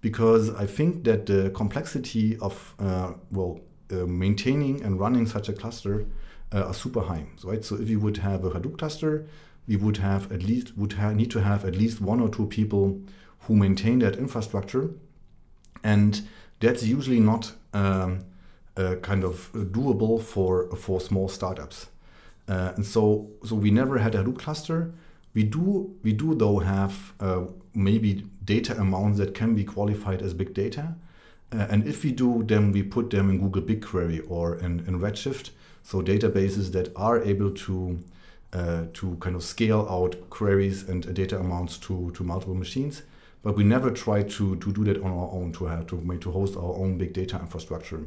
because 0.00 0.50
I 0.50 0.66
think 0.66 1.04
that 1.04 1.26
the 1.26 1.50
complexity 1.50 2.36
of 2.38 2.74
uh, 2.80 3.12
well 3.30 3.60
uh, 3.92 4.06
maintaining 4.06 4.82
and 4.82 4.98
running 4.98 5.26
such 5.26 5.48
a 5.48 5.52
cluster 5.52 6.06
uh, 6.52 6.64
are 6.64 6.74
super 6.74 7.02
high. 7.02 7.26
Right. 7.44 7.64
So 7.64 7.76
if 7.76 7.88
you 7.88 8.00
would 8.00 8.16
have 8.16 8.44
a 8.44 8.50
Hadoop 8.50 8.78
cluster, 8.78 9.26
we 9.68 9.76
would 9.76 9.98
have 9.98 10.32
at 10.32 10.42
least 10.42 10.76
would 10.76 10.98
need 11.16 11.30
to 11.30 11.40
have 11.40 11.64
at 11.64 11.76
least 11.76 12.00
one 12.00 12.20
or 12.20 12.28
two 12.28 12.46
people 12.46 13.00
who 13.46 13.54
maintain 13.54 14.00
that 14.00 14.16
infrastructure, 14.16 14.90
and 15.84 16.22
that's 16.58 16.82
usually 16.82 17.20
not 17.20 17.52
um, 17.72 18.24
uh, 18.76 18.96
kind 19.02 19.22
of 19.22 19.52
doable 19.52 20.20
for 20.20 20.68
for 20.76 21.00
small 21.00 21.28
startups. 21.28 21.86
Uh, 22.48 22.72
and 22.76 22.84
so 22.84 23.30
so 23.44 23.54
we 23.54 23.70
never 23.70 23.98
had 23.98 24.14
a 24.14 24.22
Hadoop 24.22 24.38
cluster. 24.38 24.92
We 25.34 25.42
do 25.44 25.94
we 26.02 26.12
do 26.12 26.34
though 26.34 26.58
have 26.58 27.12
uh, 27.20 27.44
maybe 27.74 28.24
data 28.44 28.78
amounts 28.78 29.18
that 29.18 29.34
can 29.34 29.54
be 29.54 29.64
qualified 29.64 30.22
as 30.22 30.34
big 30.34 30.54
data, 30.54 30.94
uh, 31.52 31.66
and 31.70 31.86
if 31.86 32.04
we 32.04 32.12
do, 32.12 32.42
then 32.44 32.72
we 32.72 32.82
put 32.82 33.10
them 33.10 33.30
in 33.30 33.40
Google 33.40 33.62
BigQuery 33.62 34.24
or 34.28 34.56
in, 34.56 34.80
in 34.86 35.00
Redshift. 35.00 35.50
So 35.82 36.02
databases 36.02 36.72
that 36.72 36.92
are 36.96 37.22
able 37.22 37.50
to 37.50 37.98
uh, 38.52 38.86
to 38.92 39.16
kind 39.16 39.36
of 39.36 39.42
scale 39.42 39.86
out 39.90 40.30
queries 40.30 40.88
and 40.88 41.12
data 41.14 41.38
amounts 41.38 41.76
to, 41.78 42.12
to 42.12 42.22
multiple 42.22 42.54
machines. 42.54 43.02
But 43.42 43.56
we 43.56 43.64
never 43.64 43.90
try 43.90 44.22
to, 44.22 44.56
to 44.56 44.72
do 44.72 44.84
that 44.84 45.02
on 45.02 45.10
our 45.10 45.30
own 45.32 45.52
to 45.54 45.66
have 45.66 45.86
to, 45.88 46.18
to 46.18 46.30
host 46.30 46.56
our 46.56 46.74
own 46.76 46.96
big 46.96 47.12
data 47.12 47.38
infrastructure. 47.38 48.06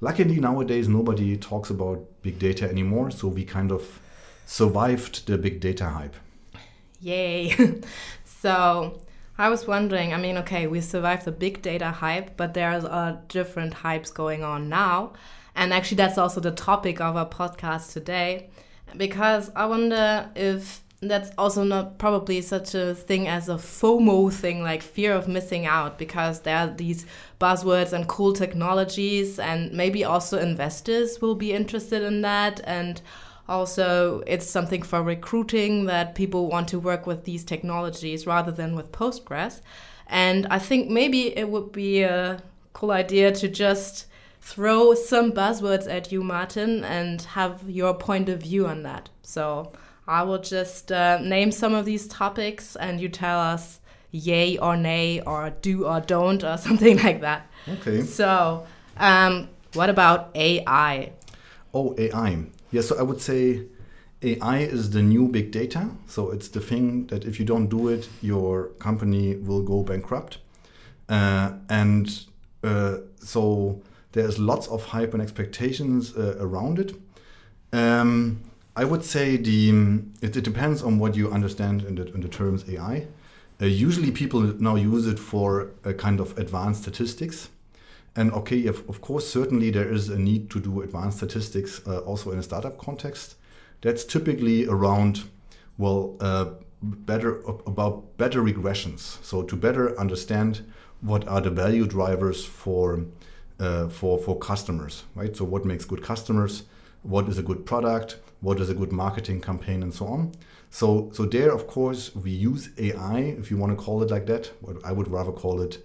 Luckily 0.00 0.40
nowadays 0.40 0.88
nobody 0.88 1.36
talks 1.36 1.70
about 1.70 2.04
big 2.22 2.38
data 2.38 2.68
anymore, 2.68 3.10
so 3.10 3.28
we 3.28 3.44
kind 3.44 3.72
of 3.72 4.00
survived 4.46 5.26
the 5.26 5.38
big 5.38 5.60
data 5.60 5.86
hype. 5.88 6.16
Yay! 7.00 7.80
so 8.24 9.00
I 9.36 9.48
was 9.48 9.66
wondering, 9.66 10.14
I 10.14 10.18
mean, 10.18 10.38
okay, 10.38 10.66
we 10.66 10.80
survived 10.80 11.24
the 11.24 11.32
big 11.32 11.60
data 11.60 11.90
hype, 11.90 12.36
but 12.36 12.54
there 12.54 12.70
are 12.70 12.86
uh, 12.86 13.16
different 13.28 13.74
hypes 13.74 14.12
going 14.14 14.44
on 14.44 14.68
now. 14.68 15.14
And 15.56 15.72
actually, 15.72 15.96
that's 15.96 16.18
also 16.18 16.40
the 16.40 16.52
topic 16.52 17.00
of 17.00 17.16
our 17.16 17.28
podcast 17.28 17.92
today, 17.92 18.50
because 18.96 19.50
I 19.56 19.66
wonder 19.66 20.30
if 20.36 20.83
that's 21.10 21.30
also 21.36 21.64
not 21.64 21.98
probably 21.98 22.40
such 22.40 22.74
a 22.74 22.94
thing 22.94 23.28
as 23.28 23.48
a 23.48 23.54
FOMO 23.54 24.32
thing, 24.32 24.62
like 24.62 24.82
fear 24.82 25.12
of 25.12 25.28
missing 25.28 25.66
out, 25.66 25.98
because 25.98 26.40
there 26.40 26.56
are 26.56 26.66
these 26.66 27.06
buzzwords 27.40 27.92
and 27.92 28.06
cool 28.06 28.32
technologies, 28.32 29.38
and 29.38 29.72
maybe 29.72 30.04
also 30.04 30.38
investors 30.38 31.20
will 31.20 31.34
be 31.34 31.52
interested 31.52 32.02
in 32.02 32.22
that. 32.22 32.60
And 32.64 33.00
also, 33.48 34.22
it's 34.26 34.48
something 34.48 34.82
for 34.82 35.02
recruiting 35.02 35.84
that 35.86 36.14
people 36.14 36.48
want 36.48 36.68
to 36.68 36.78
work 36.78 37.06
with 37.06 37.24
these 37.24 37.44
technologies 37.44 38.26
rather 38.26 38.50
than 38.50 38.74
with 38.74 38.92
Postgres. 38.92 39.60
And 40.06 40.46
I 40.48 40.58
think 40.58 40.90
maybe 40.90 41.36
it 41.36 41.48
would 41.48 41.72
be 41.72 42.02
a 42.02 42.42
cool 42.72 42.90
idea 42.90 43.32
to 43.32 43.48
just 43.48 44.06
throw 44.40 44.94
some 44.94 45.32
buzzwords 45.32 45.90
at 45.90 46.12
you, 46.12 46.22
Martin, 46.22 46.84
and 46.84 47.22
have 47.22 47.68
your 47.68 47.94
point 47.94 48.28
of 48.28 48.42
view 48.42 48.66
on 48.66 48.82
that. 48.82 49.08
So 49.22 49.72
I 50.06 50.22
will 50.22 50.38
just 50.38 50.92
uh, 50.92 51.18
name 51.20 51.50
some 51.50 51.74
of 51.74 51.84
these 51.84 52.06
topics 52.06 52.76
and 52.76 53.00
you 53.00 53.08
tell 53.08 53.40
us 53.40 53.80
yay 54.10 54.58
or 54.58 54.76
nay 54.76 55.20
or 55.20 55.50
do 55.62 55.86
or 55.86 56.00
don't 56.00 56.44
or 56.44 56.56
something 56.66 56.98
like 56.98 57.20
that. 57.22 57.50
Okay. 57.68 58.02
So, 58.02 58.66
um, 58.96 59.48
what 59.72 59.90
about 59.90 60.30
AI? 60.34 61.12
Oh, 61.72 61.94
AI. 61.98 62.44
Yeah, 62.70 62.82
so 62.82 62.98
I 62.98 63.02
would 63.02 63.20
say 63.20 63.62
AI 64.22 64.58
is 64.58 64.90
the 64.90 65.02
new 65.02 65.28
big 65.28 65.50
data. 65.50 65.90
So 66.06 66.30
it's 66.30 66.48
the 66.48 66.60
thing 66.60 67.06
that 67.08 67.24
if 67.24 67.38
you 67.38 67.44
don't 67.44 67.68
do 67.68 67.88
it, 67.88 68.08
your 68.22 68.68
company 68.78 69.36
will 69.36 69.62
go 69.62 69.82
bankrupt. 69.82 70.38
Uh, 71.08 71.52
and 71.68 72.24
uh, 72.62 72.98
so 73.16 73.82
there's 74.12 74.38
lots 74.38 74.68
of 74.68 74.84
hype 74.84 75.12
and 75.12 75.22
expectations 75.22 76.16
uh, 76.16 76.36
around 76.38 76.78
it. 76.78 76.94
Um, 77.72 78.42
I 78.76 78.84
would 78.84 79.04
say 79.04 79.36
the 79.36 79.70
it, 80.20 80.36
it, 80.36 80.44
depends 80.44 80.82
on 80.82 80.98
what 80.98 81.14
you 81.14 81.30
understand 81.30 81.82
in 81.82 81.94
the, 81.94 82.12
in 82.12 82.20
the 82.20 82.28
terms 82.28 82.68
AI. 82.68 83.06
Uh, 83.62 83.66
usually, 83.66 84.10
people 84.10 84.40
now 84.40 84.74
use 84.74 85.06
it 85.06 85.18
for 85.18 85.70
a 85.84 85.94
kind 85.94 86.18
of 86.18 86.36
advanced 86.38 86.82
statistics. 86.82 87.50
And 88.16 88.32
okay, 88.32 88.58
if, 88.60 88.88
of 88.88 89.00
course, 89.00 89.28
certainly 89.28 89.70
there 89.70 89.92
is 89.92 90.08
a 90.08 90.18
need 90.18 90.50
to 90.50 90.60
do 90.60 90.82
advanced 90.82 91.18
statistics 91.18 91.80
uh, 91.86 92.00
also 92.00 92.32
in 92.32 92.38
a 92.38 92.42
startup 92.42 92.78
context. 92.78 93.36
That's 93.80 94.04
typically 94.04 94.66
around, 94.66 95.24
well, 95.78 96.16
uh, 96.20 96.46
better 96.82 97.40
about 97.66 98.16
better 98.18 98.42
regressions. 98.42 99.22
So 99.22 99.42
to 99.42 99.56
better 99.56 99.98
understand 99.98 100.62
what 101.00 101.26
are 101.28 101.40
the 101.40 101.50
value 101.50 101.86
drivers 101.86 102.44
for 102.44 103.04
uh, 103.60 103.88
for 103.88 104.18
for 104.18 104.36
customers, 104.38 105.04
right? 105.14 105.36
So 105.36 105.44
what 105.44 105.64
makes 105.64 105.84
good 105.84 106.02
customers? 106.02 106.64
What 107.04 107.28
is 107.28 107.38
a 107.38 107.42
good 107.42 107.64
product? 107.64 108.18
What 108.40 108.60
is 108.60 108.68
a 108.68 108.74
good 108.74 108.92
marketing 108.92 109.40
campaign, 109.40 109.82
and 109.82 109.94
so 109.94 110.06
on. 110.06 110.32
So 110.70 111.10
so 111.12 111.24
there, 111.24 111.52
of 111.52 111.66
course, 111.66 112.14
we 112.14 112.30
use 112.30 112.70
AI, 112.78 113.18
if 113.38 113.50
you 113.50 113.56
want 113.56 113.78
to 113.78 113.84
call 113.84 114.02
it 114.02 114.10
like 114.10 114.26
that. 114.26 114.50
I 114.84 114.92
would 114.92 115.08
rather 115.08 115.32
call 115.32 115.60
it 115.60 115.78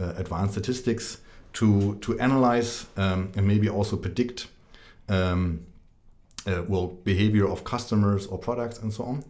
uh, 0.00 0.14
advanced 0.16 0.54
statistics 0.54 1.18
to 1.54 1.96
to 2.00 2.18
analyze 2.18 2.86
um, 2.96 3.30
and 3.36 3.46
maybe 3.46 3.68
also 3.68 3.96
predict. 3.96 4.48
Um, 5.08 5.66
uh, 6.46 6.62
well, 6.68 6.88
behavior 6.88 7.48
of 7.48 7.64
customers 7.64 8.26
or 8.26 8.38
products 8.38 8.78
and 8.78 8.92
so 8.92 9.04
on. 9.04 9.24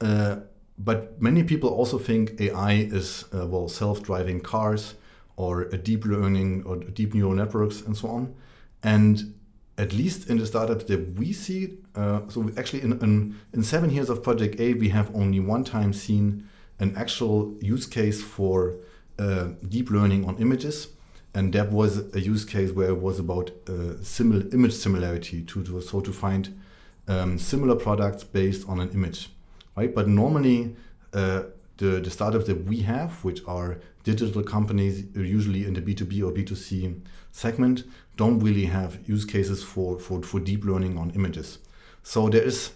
Uh, 0.00 0.36
but 0.78 1.20
many 1.20 1.42
people 1.42 1.68
also 1.68 1.98
think 1.98 2.40
AI 2.40 2.72
is 2.72 3.24
uh, 3.34 3.46
well 3.46 3.68
self-driving 3.68 4.40
cars 4.40 4.94
or 5.36 5.62
a 5.62 5.78
deep 5.78 6.04
learning 6.04 6.62
or 6.64 6.76
deep 6.76 7.14
neural 7.14 7.34
networks 7.34 7.80
and 7.82 7.96
so 7.96 8.08
on. 8.08 8.34
And 8.82 9.34
at 9.78 9.92
least 9.92 10.28
in 10.28 10.38
the 10.38 10.46
startups 10.46 10.84
that 10.84 11.18
we 11.18 11.32
see, 11.32 11.78
uh, 11.94 12.20
so 12.28 12.50
actually 12.56 12.82
in, 12.82 12.92
in, 13.00 13.36
in 13.52 13.62
seven 13.62 13.90
years 13.90 14.10
of 14.10 14.22
Project 14.22 14.60
A, 14.60 14.74
we 14.74 14.90
have 14.90 15.14
only 15.14 15.40
one 15.40 15.64
time 15.64 15.92
seen 15.92 16.48
an 16.78 16.94
actual 16.96 17.54
use 17.60 17.86
case 17.86 18.22
for 18.22 18.76
uh, 19.18 19.48
deep 19.68 19.90
learning 19.90 20.24
on 20.24 20.36
images. 20.38 20.88
And 21.34 21.52
that 21.54 21.72
was 21.72 22.14
a 22.14 22.20
use 22.20 22.44
case 22.44 22.72
where 22.72 22.88
it 22.88 23.00
was 23.00 23.18
about 23.18 23.50
uh, 23.66 24.02
similar 24.02 24.46
image 24.52 24.74
similarity 24.74 25.42
to, 25.42 25.64
to 25.64 25.80
so 25.80 26.00
to 26.00 26.12
find 26.12 26.60
um, 27.08 27.38
similar 27.38 27.74
products 27.74 28.22
based 28.22 28.68
on 28.68 28.80
an 28.80 28.90
image 28.90 29.30
right? 29.76 29.94
But 29.94 30.08
normally, 30.08 30.76
uh, 31.12 31.44
the, 31.78 32.00
the 32.00 32.10
startups 32.10 32.46
that 32.46 32.64
we 32.64 32.80
have, 32.80 33.24
which 33.24 33.40
are 33.46 33.78
digital 34.04 34.42
companies, 34.42 35.04
usually 35.14 35.64
in 35.64 35.74
the 35.74 35.80
B2B 35.80 36.22
or 36.22 36.32
B2C 36.32 37.00
segment, 37.30 37.84
don't 38.16 38.40
really 38.40 38.66
have 38.66 39.08
use 39.08 39.24
cases 39.24 39.62
for, 39.62 39.98
for, 39.98 40.22
for 40.22 40.40
deep 40.40 40.64
learning 40.64 40.98
on 40.98 41.10
images. 41.10 41.58
So 42.02 42.28
there 42.28 42.42
is 42.42 42.72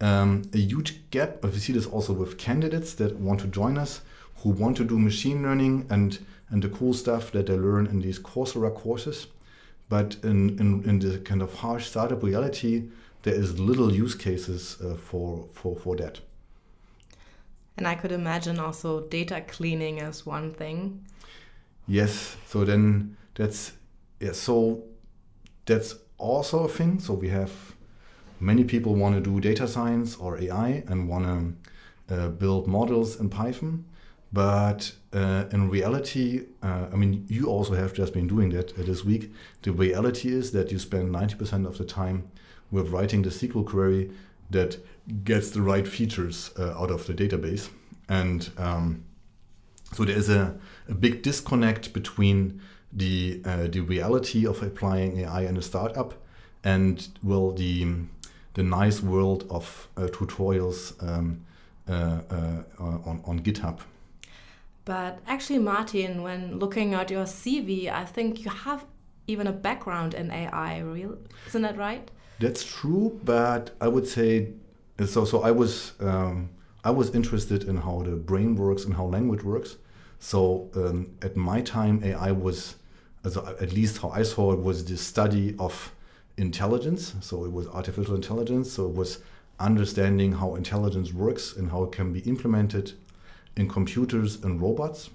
um, 0.00 0.42
a 0.52 0.58
huge 0.58 1.10
gap. 1.10 1.42
We 1.44 1.52
see 1.52 1.72
this 1.72 1.86
also 1.86 2.12
with 2.12 2.38
candidates 2.38 2.94
that 2.94 3.16
want 3.16 3.40
to 3.40 3.46
join 3.46 3.78
us, 3.78 4.00
who 4.38 4.50
want 4.50 4.76
to 4.78 4.84
do 4.84 4.98
machine 4.98 5.42
learning 5.42 5.86
and, 5.90 6.18
and 6.48 6.62
the 6.62 6.68
cool 6.68 6.92
stuff 6.92 7.30
that 7.32 7.46
they 7.46 7.54
learn 7.54 7.86
in 7.86 8.00
these 8.00 8.18
Coursera 8.18 8.74
courses. 8.74 9.26
But 9.88 10.16
in, 10.22 10.58
in, 10.58 10.88
in 10.88 10.98
the 11.00 11.18
kind 11.18 11.42
of 11.42 11.54
harsh 11.54 11.86
startup 11.88 12.22
reality, 12.22 12.84
there 13.22 13.34
is 13.34 13.58
little 13.58 13.92
use 13.92 14.14
cases 14.14 14.76
uh, 14.82 14.94
for, 14.94 15.46
for, 15.52 15.76
for 15.76 15.96
that. 15.96 16.20
And 17.76 17.86
I 17.86 17.94
could 17.94 18.12
imagine 18.12 18.58
also 18.58 19.06
data 19.08 19.42
cleaning 19.46 20.00
as 20.00 20.26
one 20.26 20.52
thing. 20.52 21.04
Yes. 21.86 22.36
So 22.46 22.64
then 22.64 23.16
that's 23.34 23.72
yeah. 24.20 24.32
So 24.32 24.84
that's 25.66 25.94
also 26.18 26.64
a 26.64 26.68
thing. 26.68 27.00
So 27.00 27.14
we 27.14 27.28
have 27.28 27.50
many 28.38 28.64
people 28.64 28.94
want 28.94 29.14
to 29.16 29.20
do 29.20 29.40
data 29.40 29.66
science 29.66 30.16
or 30.16 30.40
AI 30.40 30.84
and 30.86 31.08
want 31.08 31.24
to 32.08 32.14
uh, 32.14 32.28
build 32.28 32.66
models 32.66 33.18
in 33.20 33.28
Python. 33.28 33.84
But 34.32 34.92
uh, 35.12 35.46
in 35.50 35.68
reality, 35.70 36.46
uh, 36.62 36.86
I 36.92 36.96
mean, 36.96 37.26
you 37.28 37.48
also 37.48 37.74
have 37.74 37.92
just 37.92 38.12
been 38.12 38.28
doing 38.28 38.50
that 38.50 38.78
uh, 38.78 38.82
this 38.82 39.04
week. 39.04 39.32
The 39.62 39.72
reality 39.72 40.28
is 40.28 40.52
that 40.52 40.70
you 40.70 40.78
spend 40.78 41.12
90% 41.12 41.66
of 41.66 41.78
the 41.78 41.84
time 41.84 42.30
with 42.70 42.90
writing 42.90 43.22
the 43.22 43.30
SQL 43.30 43.66
query 43.66 44.12
that 44.50 44.78
gets 45.24 45.50
the 45.50 45.62
right 45.62 45.86
features 45.86 46.50
uh, 46.58 46.80
out 46.80 46.90
of 46.90 47.06
the 47.06 47.14
database. 47.14 47.70
And 48.08 48.48
um, 48.56 49.04
so 49.92 50.04
there 50.04 50.16
is 50.16 50.28
a, 50.28 50.56
a, 50.88 50.94
big 50.94 51.22
disconnect 51.22 51.92
between 51.92 52.60
the 52.92 53.40
uh, 53.44 53.66
the 53.68 53.80
reality 53.80 54.46
of 54.46 54.62
applying 54.62 55.20
AI 55.20 55.42
in 55.42 55.56
a 55.56 55.62
startup 55.62 56.14
and 56.64 57.08
well 57.22 57.52
the 57.52 57.86
the 58.54 58.62
nice 58.62 59.00
world 59.02 59.46
of 59.50 59.88
uh, 59.96 60.02
tutorials 60.02 61.00
um, 61.02 61.44
uh, 61.88 62.20
uh 62.30 62.62
on 62.78 63.22
on 63.24 63.40
GitHub. 63.40 63.78
But 64.84 65.20
actually, 65.26 65.58
Martin, 65.58 66.22
when 66.22 66.58
looking 66.58 66.94
at 66.94 67.10
your 67.10 67.24
CV, 67.24 67.92
I 67.92 68.04
think 68.04 68.44
you 68.44 68.50
have 68.50 68.84
even 69.26 69.46
a 69.46 69.52
background 69.52 70.14
in 70.14 70.30
AI. 70.30 70.80
Real, 70.80 71.18
isn't 71.46 71.62
that 71.62 71.76
right? 71.76 72.10
That's 72.40 72.64
true, 72.64 73.20
but 73.22 73.70
I 73.80 73.88
would 73.88 74.08
say 74.08 74.52
so. 75.06 75.24
So 75.24 75.42
I 75.42 75.50
was 75.50 75.92
um, 76.00 76.50
I 76.82 76.90
was 76.90 77.14
interested 77.14 77.64
in 77.64 77.76
how 77.76 78.02
the 78.02 78.16
brain 78.16 78.56
works 78.56 78.84
and 78.84 78.94
how 78.94 79.04
language 79.04 79.44
works. 79.44 79.76
So 80.18 80.70
um, 80.74 81.12
at 81.22 81.36
my 81.36 81.60
time, 81.60 82.02
AI 82.04 82.32
was, 82.32 82.76
at 83.24 83.72
least 83.72 83.98
how 83.98 84.10
I 84.10 84.22
saw 84.22 84.52
it, 84.52 84.60
was 84.60 84.84
the 84.84 84.96
study 84.96 85.54
of 85.58 85.92
intelligence. 86.36 87.14
So 87.20 87.44
it 87.44 87.52
was 87.52 87.66
artificial 87.68 88.14
intelligence. 88.14 88.72
So 88.72 88.86
it 88.86 88.94
was 88.94 89.18
understanding 89.58 90.32
how 90.32 90.54
intelligence 90.54 91.12
works 91.12 91.56
and 91.56 91.70
how 91.70 91.84
it 91.84 91.92
can 91.92 92.12
be 92.12 92.20
implemented 92.20 92.92
in 93.56 93.68
computers 93.68 94.42
and 94.42 94.60
robots. 94.60 95.10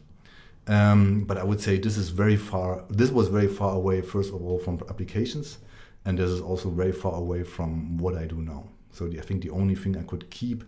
Um, 0.68 1.24
but 1.26 1.38
I 1.38 1.44
would 1.44 1.62
say 1.62 1.78
this 1.78 1.98
is 1.98 2.10
very 2.10 2.38
far. 2.38 2.84
This 2.89 3.12
was 3.12 3.28
very 3.28 3.48
far 3.48 3.76
away, 3.76 4.02
first 4.02 4.34
of 4.34 4.44
all, 4.44 4.58
from 4.58 4.80
applications, 4.89 5.60
and 6.06 6.18
this 6.18 6.30
is 6.30 6.41
also 6.41 6.70
very 6.70 6.91
far 6.91 7.13
away 7.13 7.44
from 7.44 7.98
what 7.98 8.15
I 8.15 8.26
do 8.26 8.38
now. 8.38 8.65
So 8.91 9.08
the, 9.08 9.20
I 9.20 9.22
think 9.22 9.44
the 9.44 9.52
only 9.52 9.76
thing 9.76 9.98
I 9.98 10.04
could 10.04 10.30
keep 10.30 10.63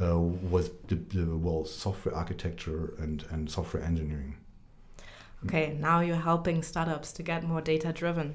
uh, 0.00 0.18
was 0.18 0.70
the, 0.88 0.96
the, 0.96 1.36
well 1.36 1.64
software 1.64 2.14
architecture 2.14 2.94
and, 2.98 3.24
and 3.30 3.50
software 3.50 3.82
engineering. 3.82 4.36
Okay, 5.44 5.76
now 5.78 6.00
you're 6.00 6.16
helping 6.16 6.62
startups 6.62 7.12
to 7.12 7.22
get 7.22 7.44
more 7.44 7.60
data 7.60 7.92
driven. 7.92 8.34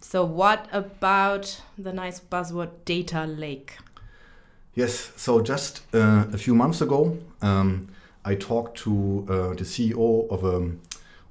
So, 0.00 0.24
what 0.24 0.68
about 0.72 1.60
the 1.78 1.92
nice 1.92 2.20
buzzword 2.20 2.70
data 2.84 3.26
lake? 3.26 3.76
Yes, 4.74 5.12
so 5.16 5.40
just 5.40 5.82
uh, 5.94 6.24
a 6.32 6.38
few 6.38 6.54
months 6.54 6.80
ago, 6.80 7.16
um, 7.42 7.88
I 8.24 8.34
talked 8.34 8.78
to 8.78 9.26
uh, 9.28 9.32
the 9.54 9.64
CEO 9.64 10.28
of 10.30 10.44
a 10.44 10.70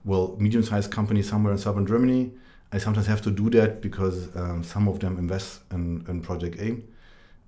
well 0.03 0.35
medium-sized 0.39 0.91
company 0.91 1.21
somewhere 1.21 1.53
in 1.53 1.59
southern 1.59 1.85
Germany. 1.85 2.31
I 2.71 2.77
sometimes 2.77 3.07
have 3.07 3.21
to 3.21 3.31
do 3.31 3.49
that 3.51 3.81
because 3.81 4.35
um, 4.35 4.63
some 4.63 4.87
of 4.87 4.99
them 4.99 5.17
invest 5.17 5.61
in, 5.71 6.03
in 6.07 6.21
Project 6.21 6.59
A. 6.59 6.77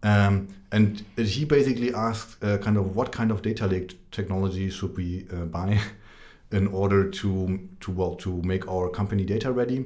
Um, 0.03 0.47
and 0.71 1.03
he 1.17 1.45
basically 1.45 1.93
asked 1.93 2.43
uh, 2.43 2.57
kind 2.59 2.77
of 2.77 2.95
what 2.95 3.11
kind 3.11 3.31
of 3.31 3.41
data 3.41 3.65
lake 3.67 3.97
technology 4.11 4.69
should 4.69 4.95
we 4.95 5.25
uh, 5.33 5.45
buy 5.45 5.79
in 6.51 6.67
order 6.67 7.09
to 7.09 7.59
to 7.79 7.91
well 7.91 8.15
to 8.15 8.41
make 8.43 8.67
our 8.67 8.89
company 8.89 9.25
data 9.25 9.51
ready, 9.51 9.85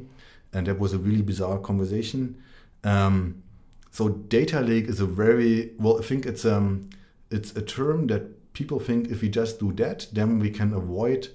and 0.54 0.68
that 0.68 0.80
was 0.80 0.94
a 0.94 0.98
really 0.98 1.22
bizarre 1.22 1.60
conversation. 1.60 2.42
Um, 2.84 3.44
so 3.92 4.10
data 4.10 4.62
lake 4.62 4.88
is 4.88 5.00
a 5.00 5.06
very 5.06 5.72
well. 5.78 6.00
I 6.00 6.04
think 6.04 6.26
it's 6.26 6.46
um 6.46 6.90
it's 7.30 7.56
a 7.56 7.62
term 7.62 8.08
that 8.08 8.54
people 8.54 8.80
think 8.80 9.10
if 9.10 9.22
we 9.22 9.30
just 9.30 9.60
do 9.60 9.72
that, 9.74 10.08
then 10.12 10.40
we 10.40 10.50
can 10.50 10.74
avoid 10.74 11.30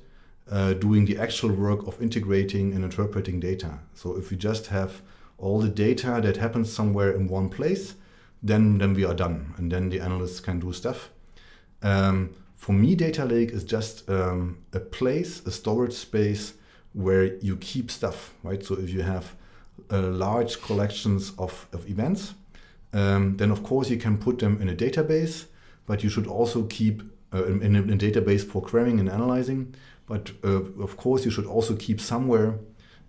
uh, 0.51 0.75
doing 0.75 1.07
the 1.07 1.19
actual 1.19 1.53
work 1.53 1.87
of 1.87 2.01
integrating 2.01 2.75
and 2.75 2.85
interpreting 2.85 3.41
data. 3.41 3.79
So 3.95 4.17
if 4.17 4.31
we 4.31 4.37
just 4.37 4.67
have 4.69 5.03
all 5.39 5.61
the 5.61 5.69
data 5.69 6.21
that 6.23 6.37
happens 6.37 6.73
somewhere 6.73 7.13
in 7.13 7.29
one 7.29 7.49
place 7.49 7.95
then 8.43 8.79
then 8.79 8.95
we 8.95 9.05
are 9.05 9.15
done, 9.15 9.55
and 9.57 9.71
then 9.71 9.89
the 9.89 10.01
analysts 10.01 10.41
can 10.41 10.61
do 10.61 10.73
stuff. 10.73 11.11
Um, 11.83 12.31
for 12.57 12.73
me, 12.73 12.95
data 12.95 13.25
lake 13.25 13.51
is 13.51 13.63
just 13.63 14.09
um, 14.09 14.59
a 14.73 14.81
place, 14.81 15.45
a 15.47 15.51
storage 15.51 15.93
space 15.93 16.55
where 16.95 17.37
you 17.37 17.57
keep 17.59 17.91
stuff, 17.91 18.33
right? 18.43 18.65
So 18.65 18.75
if 18.75 18.91
you 18.91 19.03
have 19.03 19.37
uh, 19.91 20.01
large 20.01 20.61
collections 20.63 21.33
of, 21.39 21.67
of 21.73 21.89
events, 21.89 22.35
um, 22.95 23.37
then 23.37 23.51
of 23.51 23.63
course 23.63 23.91
you 23.91 23.99
can 23.99 24.17
put 24.17 24.39
them 24.39 24.61
in 24.61 24.71
a 24.71 24.75
database, 24.75 25.45
but 25.85 26.03
you 26.03 26.09
should 26.09 26.27
also 26.27 26.65
keep 26.65 27.03
uh, 27.35 27.45
in, 27.45 27.77
in, 27.77 27.77
a, 27.77 27.97
database 27.97 28.45
for 28.45 28.63
querying 28.63 28.99
and 28.99 29.11
analyzing. 29.11 29.75
But 30.07 30.33
uh, 30.43 30.63
of 30.83 30.97
course 30.97 31.27
you 31.27 31.31
should 31.31 31.47
also 31.47 31.77
keep 31.77 32.01
somewhere 32.01 32.59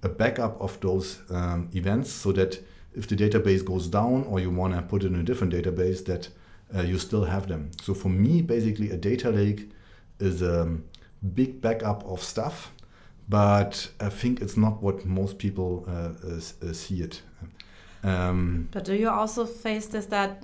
a 0.04 0.10
backup 0.10 0.60
of 0.60 0.80
those 0.82 1.20
um, 1.30 1.70
events 1.74 2.12
so 2.12 2.34
that 2.34 2.60
if 2.94 3.08
the 3.08 3.16
database 3.16 3.64
goes 3.64 3.88
down 3.88 4.26
or 4.26 4.40
you 4.40 4.52
want 4.52 4.76
to 4.76 4.82
put 4.82 5.04
it 5.04 5.08
in 5.08 5.16
a 5.16 5.24
different 5.24 5.54
database 5.54 6.04
that 6.06 6.30
uh, 6.76 6.82
you 6.82 6.98
still 6.98 7.26
have 7.26 7.48
them. 7.48 7.72
So 7.82 7.94
for 7.94 8.10
me, 8.10 8.42
basically 8.42 8.92
a 8.92 8.98
data 8.98 9.30
lake 9.30 9.70
is 10.20 10.42
a 10.42 10.78
big 11.34 11.62
backup 11.62 12.04
of 12.06 12.22
stuff, 12.22 12.72
but 13.30 13.90
I 14.00 14.10
think 14.10 14.42
it's 14.42 14.58
not 14.58 14.82
what 14.82 15.06
most 15.06 15.38
people 15.38 15.86
uh, 15.88 16.12
uh, 16.68 16.74
see 16.74 17.02
it. 17.02 17.22
Um, 18.04 18.70
but 18.72 18.86
do 18.86 18.96
you 18.96 19.10
also 19.10 19.46
face 19.46 19.88
this 19.88 20.06
that 20.08 20.44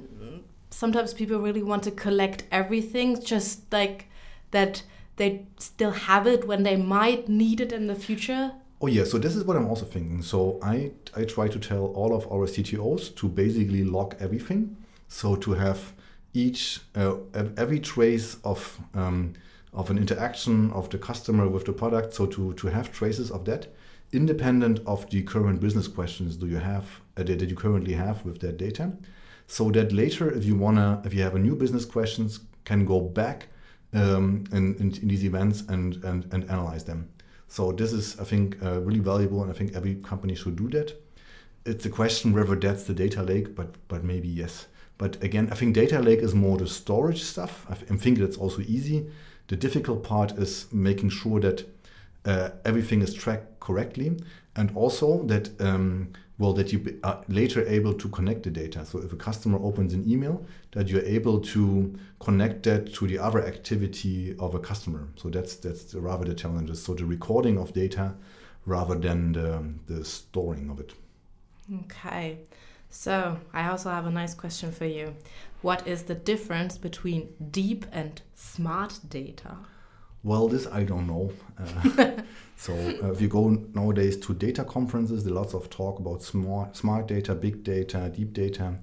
sometimes 0.70 1.14
people 1.14 1.40
really 1.40 1.64
want 1.64 1.84
to 1.84 1.92
collect 1.92 2.44
everything, 2.52 3.22
just 3.22 3.72
like 3.72 4.08
that 4.52 4.84
they 5.16 5.46
still 5.60 5.92
have 5.92 6.28
it 6.28 6.48
when 6.48 6.64
they 6.64 6.76
might 6.76 7.30
need 7.30 7.62
it 7.62 7.72
in 7.72 7.88
the 7.88 7.96
future? 7.96 8.52
Oh 8.82 8.88
yeah, 8.88 9.06
so 9.06 9.18
this 9.18 9.36
is 9.36 9.46
what 9.46 9.56
I'm 9.56 9.68
also 9.68 9.86
thinking. 9.86 10.22
So 10.22 10.60
I 10.62 10.92
I 11.16 11.24
try 11.24 11.48
to 11.48 11.60
tell 11.60 11.86
all 11.86 12.14
of 12.14 12.30
our 12.32 12.48
CTOs 12.48 13.16
to 13.16 13.30
basically 13.30 13.84
log 13.84 14.16
everything. 14.20 14.76
So 15.08 15.36
to 15.36 15.54
have 15.54 15.93
each 16.34 16.82
uh, 16.96 17.16
every 17.58 17.80
trace 17.80 18.38
of 18.44 18.80
um, 18.94 19.34
of 19.72 19.90
an 19.90 19.98
interaction 19.98 20.72
of 20.72 20.90
the 20.90 20.98
customer 20.98 21.48
with 21.48 21.66
the 21.66 21.74
product. 21.74 22.14
So 22.14 22.26
to 22.28 22.54
to 22.54 22.68
have 22.68 22.92
traces 22.92 23.32
of 23.32 23.46
that, 23.46 23.68
independent 24.12 24.80
of 24.86 25.10
the 25.10 25.22
current 25.24 25.60
business 25.60 25.88
questions 25.88 26.38
do 26.38 26.48
you 26.48 26.58
have 26.58 27.02
uh, 27.18 27.24
that 27.24 27.50
you 27.50 27.56
currently 27.56 27.94
have 27.94 28.24
with 28.26 28.40
that 28.40 28.58
data, 28.58 28.94
so 29.48 29.72
that 29.72 29.92
later 29.92 30.32
if 30.32 30.44
you 30.44 30.56
wanna 30.56 31.02
if 31.06 31.14
you 31.14 31.22
have 31.22 31.36
a 31.36 31.40
new 31.40 31.56
business 31.56 31.86
questions 31.86 32.40
can 32.66 32.86
go 32.86 33.00
back 33.00 33.48
um, 33.94 34.46
in, 34.52 34.76
in, 34.76 34.92
in, 35.02 35.08
these 35.08 35.24
events 35.26 35.62
and, 35.68 36.04
and 36.04 36.34
and 36.34 36.50
analyze 36.50 36.84
them. 36.86 37.10
So 37.48 37.72
this 37.72 37.94
is 37.94 38.20
I 38.20 38.24
think 38.24 38.58
uh, 38.64 38.82
really 38.82 39.00
valuable, 39.00 39.44
and 39.44 39.52
I 39.52 39.54
think 39.54 39.76
every 39.76 39.96
company 39.96 40.34
should 40.36 40.56
do 40.56 40.70
that. 40.70 40.94
It's 41.66 41.86
a 41.86 41.90
question 41.90 42.34
whether 42.34 42.56
that's 42.56 42.84
the 42.86 42.94
data 42.94 43.22
lake, 43.22 43.56
but 43.56 43.76
but 43.88 44.04
maybe 44.04 44.28
yes. 44.28 44.68
But 44.98 45.22
again, 45.24 45.50
I 45.52 45.56
think 45.56 45.76
data 45.76 46.00
lake 46.00 46.20
is 46.20 46.34
more 46.34 46.58
the 46.58 46.68
storage 46.68 47.24
stuff. 47.24 47.66
I 47.70 47.76
think 47.76 48.20
that's 48.20 48.38
also 48.38 48.62
easy. 48.62 49.10
The 49.48 49.56
difficult 49.56 50.04
part 50.04 50.34
is 50.34 50.68
making 50.72 51.10
sure 51.10 51.40
that 51.42 51.66
uh, 52.26 52.50
everything 52.64 53.02
is 53.02 53.14
tracked 53.14 53.60
correctly, 53.60 54.18
and 54.56 54.72
also 54.76 55.24
that 55.24 55.50
um, 55.60 56.10
well 56.38 56.54
that 56.54 56.72
you 56.72 57.00
are 57.04 57.22
later 57.28 57.68
able 57.68 57.94
to 57.94 58.08
connect 58.10 58.44
the 58.44 58.50
data. 58.50 58.86
So 58.86 59.00
if 59.00 59.12
a 59.12 59.18
customer 59.18 59.60
opens 59.62 59.94
an 59.94 60.10
email, 60.10 60.46
that 60.72 60.88
you're 60.88 61.06
able 61.06 61.42
to 61.42 61.94
connect 62.20 62.64
that 62.64 62.94
to 62.94 63.08
the 63.08 63.20
other 63.20 63.46
activity 63.46 64.36
of 64.40 64.56
a 64.56 64.60
customer. 64.60 65.10
So 65.16 65.30
that's 65.30 65.56
that's 65.58 65.94
rather 65.96 66.26
the 66.26 66.36
challenges. 66.36 66.82
So 66.82 66.94
the 66.94 67.06
recording 67.06 67.58
of 67.58 67.74
data 67.74 68.16
rather 68.66 68.96
than 68.96 69.34
the, 69.34 69.74
the 69.88 70.06
storing 70.06 70.70
of 70.70 70.80
it. 70.80 70.94
Okay. 71.84 72.40
So, 72.96 73.40
I 73.54 73.70
also 73.70 73.90
have 73.90 74.06
a 74.06 74.12
nice 74.12 74.36
question 74.36 74.72
for 74.72 74.86
you. 74.86 75.16
What 75.64 75.88
is 75.88 76.04
the 76.04 76.14
difference 76.14 76.78
between 76.78 77.34
deep 77.50 77.88
and 77.92 78.22
smart 78.36 79.00
data? 79.10 79.58
Well, 80.24 80.48
this 80.48 80.68
I 80.68 80.84
don't 80.84 81.08
know. 81.08 81.32
Uh, 81.58 82.22
so, 82.56 82.74
uh, 82.74 83.12
if 83.12 83.20
you 83.20 83.28
go 83.28 83.50
nowadays 83.74 84.16
to 84.18 84.36
data 84.36 84.64
conferences, 84.64 85.24
there's 85.24 85.36
lots 85.36 85.56
of 85.56 85.72
talk 85.72 85.98
about 85.98 86.22
smart, 86.22 86.78
smart 86.78 87.08
data, 87.08 87.34
big 87.34 87.64
data, 87.64 88.12
deep 88.16 88.32
data. 88.32 88.76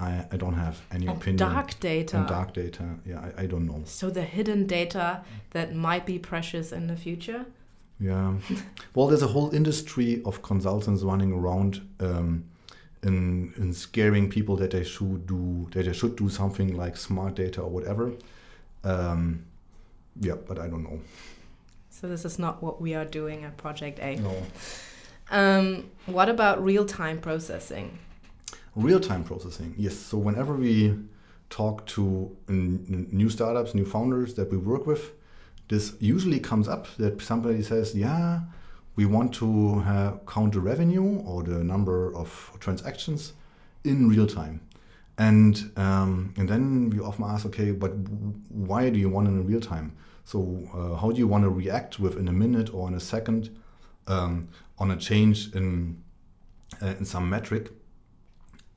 I, 0.00 0.26
I 0.32 0.36
don't 0.36 0.54
have 0.54 0.82
any 0.90 1.06
and 1.06 1.16
opinion. 1.16 1.36
Dark 1.36 1.78
data. 1.78 2.16
And 2.18 2.26
dark 2.26 2.54
data, 2.54 2.84
yeah, 3.06 3.30
I, 3.38 3.42
I 3.42 3.46
don't 3.46 3.66
know. 3.66 3.82
So, 3.84 4.10
the 4.10 4.22
hidden 4.22 4.66
data 4.66 5.22
that 5.50 5.76
might 5.76 6.06
be 6.06 6.18
precious 6.18 6.72
in 6.72 6.88
the 6.88 6.96
future? 6.96 7.46
Yeah. 8.00 8.34
well, 8.96 9.06
there's 9.06 9.22
a 9.22 9.28
whole 9.28 9.54
industry 9.54 10.22
of 10.24 10.42
consultants 10.42 11.04
running 11.04 11.32
around. 11.32 11.88
Um, 12.00 12.46
in, 13.04 13.52
in 13.56 13.72
scaring 13.72 14.28
people 14.28 14.56
that 14.56 14.70
they 14.70 14.84
should 14.84 15.26
do 15.26 15.68
that 15.72 15.84
they 15.84 15.92
should 15.92 16.16
do 16.16 16.28
something 16.28 16.76
like 16.76 16.96
smart 16.96 17.34
data 17.34 17.60
or 17.60 17.70
whatever. 17.70 18.12
Um, 18.82 19.44
yeah, 20.20 20.34
but 20.34 20.58
I 20.58 20.68
don't 20.68 20.82
know. 20.82 21.00
So 21.90 22.08
this 22.08 22.24
is 22.24 22.38
not 22.38 22.62
what 22.62 22.80
we 22.80 22.94
are 22.94 23.04
doing 23.04 23.44
at 23.44 23.56
Project 23.56 23.98
A. 24.00 24.16
No. 24.16 24.36
Um, 25.30 25.90
what 26.06 26.28
about 26.28 26.62
real-time 26.62 27.20
processing? 27.20 27.98
Real-time 28.74 29.24
processing, 29.24 29.74
yes. 29.78 29.96
So 29.96 30.18
whenever 30.18 30.54
we 30.54 30.94
talk 31.50 31.86
to 31.86 32.36
new 32.48 33.30
startups, 33.30 33.74
new 33.74 33.84
founders 33.84 34.34
that 34.34 34.50
we 34.50 34.58
work 34.58 34.86
with, 34.86 35.12
this 35.68 35.94
usually 36.00 36.40
comes 36.40 36.68
up 36.68 36.88
that 36.96 37.22
somebody 37.22 37.62
says, 37.62 37.94
"Yeah, 37.94 38.40
we 38.96 39.06
want 39.06 39.34
to 39.34 39.82
count 40.26 40.52
the 40.52 40.60
revenue 40.60 41.20
or 41.24 41.42
the 41.42 41.64
number 41.64 42.14
of 42.14 42.52
transactions 42.60 43.32
in 43.82 44.08
real 44.08 44.26
time. 44.26 44.60
And, 45.16 45.70
um, 45.76 46.34
and 46.36 46.48
then 46.48 46.90
we 46.90 46.98
often 47.00 47.24
ask, 47.24 47.46
okay, 47.46 47.70
but 47.70 47.92
why 48.48 48.90
do 48.90 48.98
you 48.98 49.08
want 49.08 49.28
it 49.28 49.30
in 49.30 49.46
real 49.46 49.60
time? 49.60 49.96
So 50.24 50.68
uh, 50.74 50.96
how 50.96 51.12
do 51.12 51.18
you 51.18 51.28
want 51.28 51.44
to 51.44 51.50
react 51.50 52.00
within 52.00 52.28
a 52.28 52.32
minute 52.32 52.72
or 52.74 52.88
in 52.88 52.94
a 52.94 53.00
second 53.00 53.50
um, 54.06 54.48
on 54.78 54.90
a 54.90 54.96
change 54.96 55.54
in, 55.54 56.02
uh, 56.82 56.94
in 56.98 57.04
some 57.04 57.28
metric? 57.28 57.70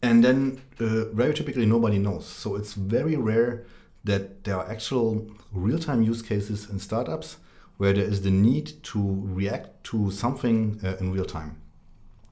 And 0.02 0.24
then 0.24 0.62
uh, 0.80 1.06
very 1.06 1.34
typically 1.34 1.66
nobody 1.66 1.98
knows. 1.98 2.28
So 2.28 2.56
it's 2.56 2.74
very 2.74 3.16
rare 3.16 3.66
that 4.04 4.44
there 4.44 4.58
are 4.58 4.70
actual 4.70 5.28
real-time 5.52 6.04
use 6.04 6.22
cases 6.22 6.70
in 6.70 6.80
startups 6.80 7.38
where 7.78 7.94
there 7.94 8.04
is 8.04 8.22
the 8.22 8.32
need 8.32 8.84
to 8.84 9.22
react 9.24 9.84
to 9.86 10.12
something 10.12 10.80
uh, 10.84 10.98
in 11.00 11.12
real 11.12 11.26
time. 11.26 11.62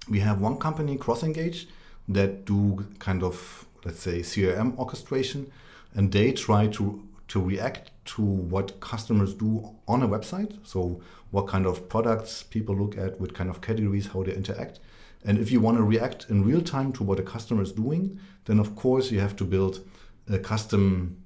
We 0.10 0.20
have 0.20 0.42
one 0.42 0.58
company, 0.58 0.98
CrossEngage, 0.98 1.66
that 2.08 2.46
do 2.46 2.86
kind 3.00 3.24
of 3.24 3.66
let's 3.86 4.00
say 4.00 4.20
CRM 4.20 4.78
orchestration, 4.78 5.52
and 5.94 6.12
they 6.12 6.32
try 6.32 6.68
to 6.68 7.02
to 7.28 7.42
react 7.42 7.92
to 8.06 8.22
what 8.22 8.80
customers 8.80 9.34
do 9.34 9.76
on 9.88 10.04
a 10.04 10.08
website. 10.08 10.58
So 10.64 11.02
what 11.32 11.48
kind 11.48 11.66
of 11.66 11.90
products 11.90 12.44
people 12.44 12.76
look 12.76 12.98
at, 12.98 13.20
what 13.20 13.34
kind 13.34 13.50
of 13.50 13.62
categories, 13.62 14.08
how 14.08 14.24
they 14.24 14.34
interact. 14.34 14.80
And 15.24 15.40
if 15.40 15.52
you 15.52 15.60
want 15.60 15.78
to 15.78 15.84
react 15.84 16.28
in 16.30 16.46
real 16.46 16.62
time 16.62 16.94
to 16.94 17.04
what 17.04 17.20
a 17.20 17.24
customer 17.24 17.64
is 17.64 17.72
doing, 17.72 18.20
then 18.46 18.60
of 18.60 18.76
course 18.76 19.10
you 19.10 19.20
have 19.20 19.36
to 19.38 19.44
build 19.44 19.80
a 20.30 20.38
custom 20.38 21.18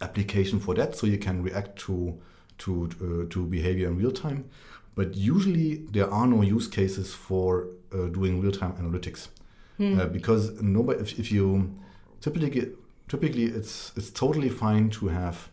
application 0.00 0.58
for 0.58 0.74
that 0.74 0.96
so 0.96 1.06
you 1.06 1.18
can 1.18 1.42
react 1.42 1.78
to 1.80 2.18
to, 2.60 2.90
uh, 3.00 3.32
to 3.32 3.44
behavior 3.46 3.88
in 3.88 3.96
real 3.96 4.12
time. 4.12 4.48
But 4.94 5.14
usually 5.14 5.76
there 5.90 6.10
are 6.10 6.26
no 6.26 6.42
use 6.42 6.66
cases 6.68 7.14
for 7.14 7.68
uh, 7.92 8.06
doing 8.06 8.40
real 8.40 8.52
time 8.52 8.72
analytics 8.74 9.28
hmm. 9.76 9.98
uh, 9.98 10.06
because 10.06 10.60
nobody, 10.60 11.00
if, 11.00 11.18
if 11.18 11.32
you 11.32 11.74
typically, 12.20 12.72
typically 13.08 13.44
it's, 13.44 13.92
it's 13.96 14.10
totally 14.10 14.48
fine 14.48 14.90
to 14.90 15.08
have 15.08 15.48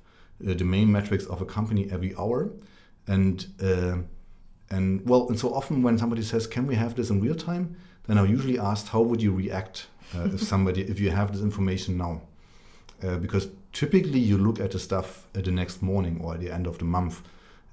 uh, 0.48 0.54
the 0.54 0.64
main 0.64 0.92
metrics 0.92 1.26
of 1.26 1.42
a 1.42 1.46
company 1.46 1.88
every 1.92 2.14
hour. 2.18 2.50
And, 3.08 3.46
uh, 3.64 3.98
and 4.70 5.08
well, 5.08 5.30
and 5.30 5.40
so 5.40 5.54
often 5.54 5.82
when 5.82 5.98
somebody 5.98 6.24
says, 6.24 6.46
can 6.46 6.68
we 6.68 6.76
have 6.76 6.96
this 6.96 7.10
in 7.10 7.22
real 7.22 7.36
time? 7.36 7.78
Then 8.08 8.18
I'm 8.18 8.28
usually 8.28 8.60
asked, 8.60 8.90
how 8.90 9.02
would 9.02 9.22
you 9.22 9.34
react 9.34 9.88
uh, 10.16 10.30
if 10.34 10.42
somebody, 10.42 10.82
if 10.82 11.00
you 11.00 11.12
have 11.12 11.32
this 11.32 11.42
information 11.42 11.98
now? 11.98 12.22
because 13.22 13.48
typically 13.78 14.18
you 14.18 14.40
look 14.40 14.60
at 14.60 14.72
the 14.72 14.80
stuff 14.80 15.28
at 15.36 15.46
the 15.46 15.52
next 15.52 15.84
morning 15.84 16.20
or 16.24 16.34
at 16.34 16.40
the 16.40 16.52
end 16.52 16.66
of 16.66 16.80
the 16.80 16.86
month 16.86 17.22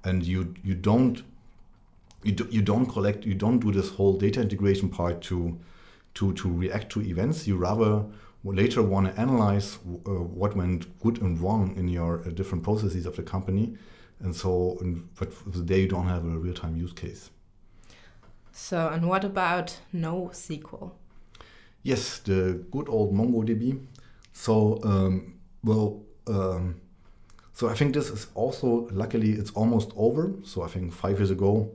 and 0.04 0.22
you 0.22 0.54
you 0.62 0.74
don't 0.74 1.22
you, 2.22 2.32
do, 2.32 2.46
you 2.50 2.60
don't 2.60 2.86
collect 2.86 3.24
you 3.24 3.34
don't 3.34 3.58
do 3.58 3.72
this 3.72 3.88
whole 3.88 4.12
data 4.12 4.40
integration 4.42 4.90
part 4.90 5.22
to 5.22 5.58
to 6.12 6.32
to 6.34 6.52
react 6.62 6.92
to 6.92 7.00
events. 7.00 7.46
You 7.46 7.56
rather 7.56 8.04
later 8.44 8.82
want 8.82 9.06
to 9.08 9.18
analyze 9.18 9.78
uh, 9.86 10.10
what 10.40 10.54
went 10.54 10.80
good 11.00 11.22
and 11.22 11.40
wrong 11.40 11.74
in 11.76 11.88
your 11.88 12.20
uh, 12.20 12.30
different 12.30 12.62
processes 12.64 13.06
of 13.06 13.16
the 13.16 13.22
company. 13.22 13.74
And 14.20 14.36
so 14.36 14.78
but 15.18 15.32
there 15.46 15.78
you 15.78 15.88
don't 15.88 16.06
have 16.06 16.24
a 16.24 16.38
real-time 16.44 16.76
use 16.76 16.92
case. 16.92 17.30
So 18.52 18.88
and 18.88 19.08
what 19.08 19.24
about 19.24 19.78
NoSQL? 19.94 20.92
Yes 21.82 22.18
the 22.18 22.62
good 22.70 22.90
old 22.90 23.14
mongodb. 23.14 23.86
So 24.34 24.80
um, 24.82 25.33
well, 25.64 26.02
um, 26.26 26.80
so 27.52 27.68
I 27.68 27.74
think 27.74 27.94
this 27.94 28.10
is 28.10 28.26
also 28.34 28.88
luckily 28.92 29.32
it's 29.32 29.50
almost 29.52 29.92
over. 29.96 30.32
So 30.44 30.62
I 30.62 30.68
think 30.68 30.92
five 30.92 31.18
years 31.18 31.30
ago, 31.30 31.70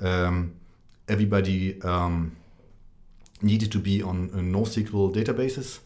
um, 0.00 0.54
everybody 1.08 1.80
um, 1.82 2.36
needed 3.42 3.72
to 3.72 3.78
be 3.78 4.02
on 4.02 4.30
NoSQL 4.30 5.14
databases. 5.14 5.80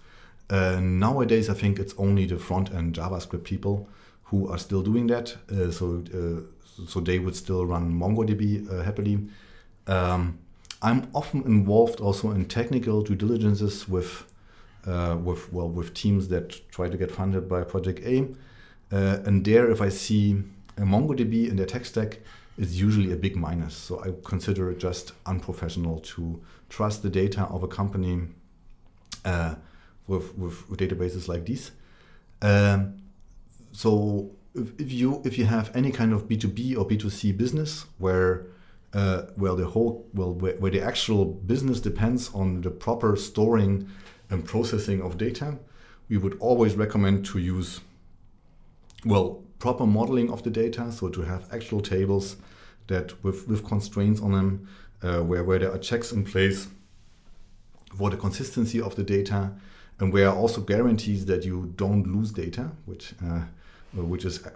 Uh, 0.50 0.80
nowadays, 0.80 1.50
I 1.50 1.54
think 1.54 1.78
it's 1.78 1.94
only 1.98 2.26
the 2.26 2.38
front 2.38 2.72
end 2.72 2.94
JavaScript 2.94 3.44
people 3.44 3.88
who 4.24 4.50
are 4.50 4.58
still 4.58 4.82
doing 4.82 5.06
that. 5.08 5.37
Uh, 5.50 5.70
so 5.70 6.02
uh, 6.14 6.40
so 6.87 7.00
they 7.00 7.18
would 7.18 7.34
still 7.34 7.66
run 7.66 7.92
MongoDB 7.92 8.70
uh, 8.72 8.82
happily. 8.82 9.18
Um, 9.87 10.38
I'm 10.80 11.08
often 11.14 11.42
involved 11.42 12.00
also 12.00 12.30
in 12.30 12.44
technical 12.46 13.02
due 13.02 13.16
diligences 13.16 13.88
with 13.88 14.22
uh, 14.22 14.24
with 15.22 15.53
well 15.53 15.68
with 15.68 15.94
teams 15.94 16.29
that 16.29 16.70
try 16.70 16.88
to 16.88 16.96
get 16.96 17.11
funded 17.11 17.48
by 17.48 17.62
Project 17.62 18.01
A. 18.05 18.29
Uh, 18.90 19.18
and 19.27 19.44
there, 19.44 19.70
if 19.70 19.81
I 19.83 19.90
see 19.90 20.42
a 20.77 20.83
MongoDB 20.83 21.48
in 21.51 21.57
their 21.57 21.66
tech 21.66 21.85
stack, 21.85 22.20
it's 22.57 22.74
usually 22.74 23.12
a 23.12 23.16
big 23.16 23.37
minus. 23.37 23.74
So 23.74 24.03
I 24.03 24.12
consider 24.24 24.70
it 24.70 24.79
just 24.79 25.12
unprofessional 25.27 26.01
to 26.01 26.42
trust 26.68 27.03
the 27.03 27.11
data 27.11 27.42
of 27.44 27.62
a 27.62 27.68
company 27.68 28.29
uh, 29.24 29.55
with, 30.07 30.37
with, 30.37 30.68
databases 30.79 31.29
like 31.29 31.44
these. 31.44 31.70
Um, 32.42 32.96
so 33.72 34.31
if, 34.55 34.81
if, 34.81 34.92
you 34.92 35.22
if 35.24 35.38
you 35.38 35.44
have 35.44 35.74
any 35.77 35.92
kind 35.92 36.12
of 36.12 36.29
B2B 36.29 36.77
or 36.79 36.87
B2C 36.87 37.37
business 37.37 37.87
where 37.98 38.46
uh, 38.94 39.22
well, 39.37 39.55
the 39.55 39.66
whole 39.66 40.07
well, 40.14 40.33
where, 40.33 40.55
where, 40.55 40.70
the 40.70 40.81
actual 40.81 41.27
business 41.27 41.79
depends 41.79 42.31
on 42.33 42.62
the 42.62 42.70
proper 42.70 43.16
storing 43.16 43.87
and 44.30 44.44
processing 44.44 45.02
of 45.02 45.18
data, 45.18 45.58
we 46.08 46.16
would 46.16 46.36
always 46.40 46.74
recommend 46.74 47.24
to 47.26 47.38
use 47.38 47.80
well 49.04 49.42
proper 49.58 49.86
modeling 49.86 50.30
of 50.30 50.42
the 50.42 50.50
data, 50.50 50.92
so 50.92 51.08
to 51.08 51.22
have 51.22 51.52
actual 51.52 51.80
tables 51.80 52.36
that 52.86 53.22
with 53.22 53.48
with 53.48 53.64
constraints 53.64 54.20
on 54.20 54.32
them, 54.32 54.68
uh, 55.02 55.20
where 55.20 55.44
where 55.44 55.58
there 55.58 55.72
are 55.72 55.78
checks 55.78 56.12
in 56.12 56.24
place 56.24 56.68
for 57.96 58.10
the 58.10 58.16
consistency 58.16 58.80
of 58.80 58.94
the 58.96 59.02
data, 59.02 59.52
and 59.98 60.12
where 60.12 60.30
also 60.30 60.60
guarantees 60.60 61.26
that 61.26 61.44
you 61.44 61.72
don't 61.76 62.06
lose 62.06 62.32
data, 62.32 62.70
which 62.86 63.14
uh, 63.24 63.42
which 63.94 64.24
is 64.24 64.46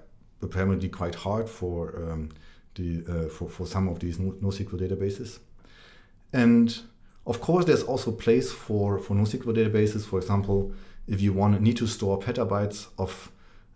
apparently 0.42 0.88
quite 0.88 1.14
hard 1.14 1.48
for 1.48 1.96
um, 1.96 2.28
the 2.74 3.04
uh, 3.08 3.28
for, 3.28 3.48
for 3.48 3.66
some 3.66 3.88
of 3.88 3.98
these 4.00 4.18
NoSQL 4.18 4.80
databases. 4.80 5.38
And 6.32 6.78
of 7.26 7.40
course, 7.40 7.64
there's 7.64 7.82
also 7.82 8.10
place 8.10 8.52
for, 8.52 8.98
for 8.98 9.14
NoSQL 9.14 9.54
databases. 9.54 10.04
For 10.04 10.18
example, 10.18 10.72
if 11.06 11.20
you 11.20 11.32
want 11.32 11.60
need 11.60 11.76
to 11.76 11.86
store 11.86 12.18
petabytes 12.18 12.88
of 12.98 13.30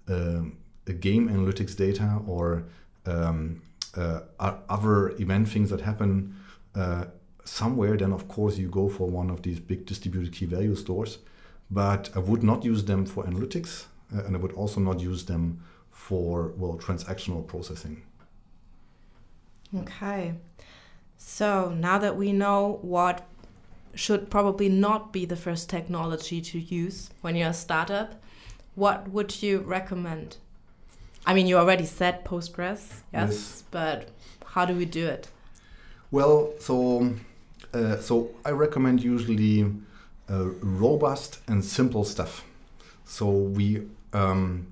um, 0.08 0.56
game 1.00 1.28
analytics 1.28 1.76
data 1.76 2.20
or 2.26 2.64
um, 3.06 3.62
uh, 3.96 4.20
other 4.68 5.10
event 5.20 5.48
things 5.48 5.70
that 5.70 5.80
happen 5.80 6.34
uh, 6.74 7.04
somewhere, 7.44 7.96
then 7.96 8.12
of 8.12 8.28
course 8.28 8.58
you 8.58 8.68
go 8.68 8.88
for 8.88 9.08
one 9.08 9.30
of 9.30 9.42
these 9.42 9.60
big 9.60 9.86
distributed 9.86 10.32
key 10.32 10.46
value 10.46 10.74
stores. 10.74 11.18
But 11.70 12.10
I 12.14 12.20
would 12.20 12.42
not 12.42 12.64
use 12.64 12.84
them 12.84 13.06
for 13.06 13.24
analytics, 13.24 13.86
uh, 14.14 14.22
and 14.24 14.36
I 14.36 14.38
would 14.38 14.52
also 14.52 14.80
not 14.80 15.00
use 15.00 15.24
them 15.24 15.62
for 15.90 16.52
well 16.56 16.78
transactional 16.78 17.46
processing. 17.46 18.02
Okay. 19.74 20.34
So 21.16 21.70
now 21.70 21.98
that 21.98 22.16
we 22.16 22.32
know 22.32 22.78
what 22.82 23.26
should 23.96 24.30
probably 24.30 24.68
not 24.68 25.12
be 25.12 25.24
the 25.24 25.36
first 25.36 25.68
technology 25.68 26.40
to 26.40 26.58
use 26.58 27.10
when 27.22 27.34
you're 27.34 27.48
a 27.48 27.54
startup, 27.54 28.14
what 28.74 29.08
would 29.08 29.42
you 29.42 29.58
recommend? 29.60 30.36
I 31.24 31.34
mean, 31.34 31.46
you 31.46 31.58
already 31.58 31.86
said 31.86 32.24
Postgres, 32.24 33.00
yes, 33.12 33.30
yes. 33.30 33.64
but 33.70 34.10
how 34.44 34.64
do 34.64 34.74
we 34.74 34.84
do 34.84 35.06
it? 35.06 35.28
Well, 36.10 36.52
so 36.60 37.14
uh, 37.74 37.96
so 37.96 38.30
I 38.44 38.50
recommend 38.50 39.02
usually 39.02 39.64
uh, 40.30 40.44
robust 40.60 41.40
and 41.48 41.64
simple 41.64 42.04
stuff. 42.04 42.44
So 43.04 43.28
we 43.28 43.88
um, 44.12 44.68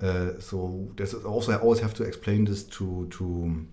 uh, 0.00 0.38
so 0.38 0.88
there's 0.96 1.14
also 1.14 1.52
I 1.52 1.56
always 1.56 1.80
have 1.80 1.94
to 1.94 2.04
explain 2.04 2.44
this 2.44 2.62
to 2.64 3.08
to 3.10 3.66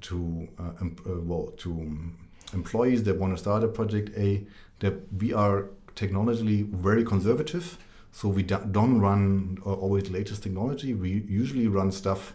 to 0.00 0.48
uh, 0.58 0.84
uh, 0.84 1.20
well 1.22 1.52
to 1.58 2.12
employees 2.52 3.02
that 3.04 3.16
want 3.16 3.34
to 3.34 3.38
start 3.38 3.64
a 3.64 3.68
project 3.68 4.16
A 4.16 4.46
that 4.80 4.94
we 5.12 5.32
are 5.32 5.68
technologically 5.94 6.62
very 6.62 7.04
conservative. 7.04 7.78
So 8.12 8.28
we 8.28 8.42
don't 8.42 9.00
run 9.00 9.58
always 9.64 10.08
latest 10.10 10.42
technology. 10.42 10.94
We 10.94 11.24
usually 11.28 11.68
run 11.68 11.92
stuff 11.92 12.34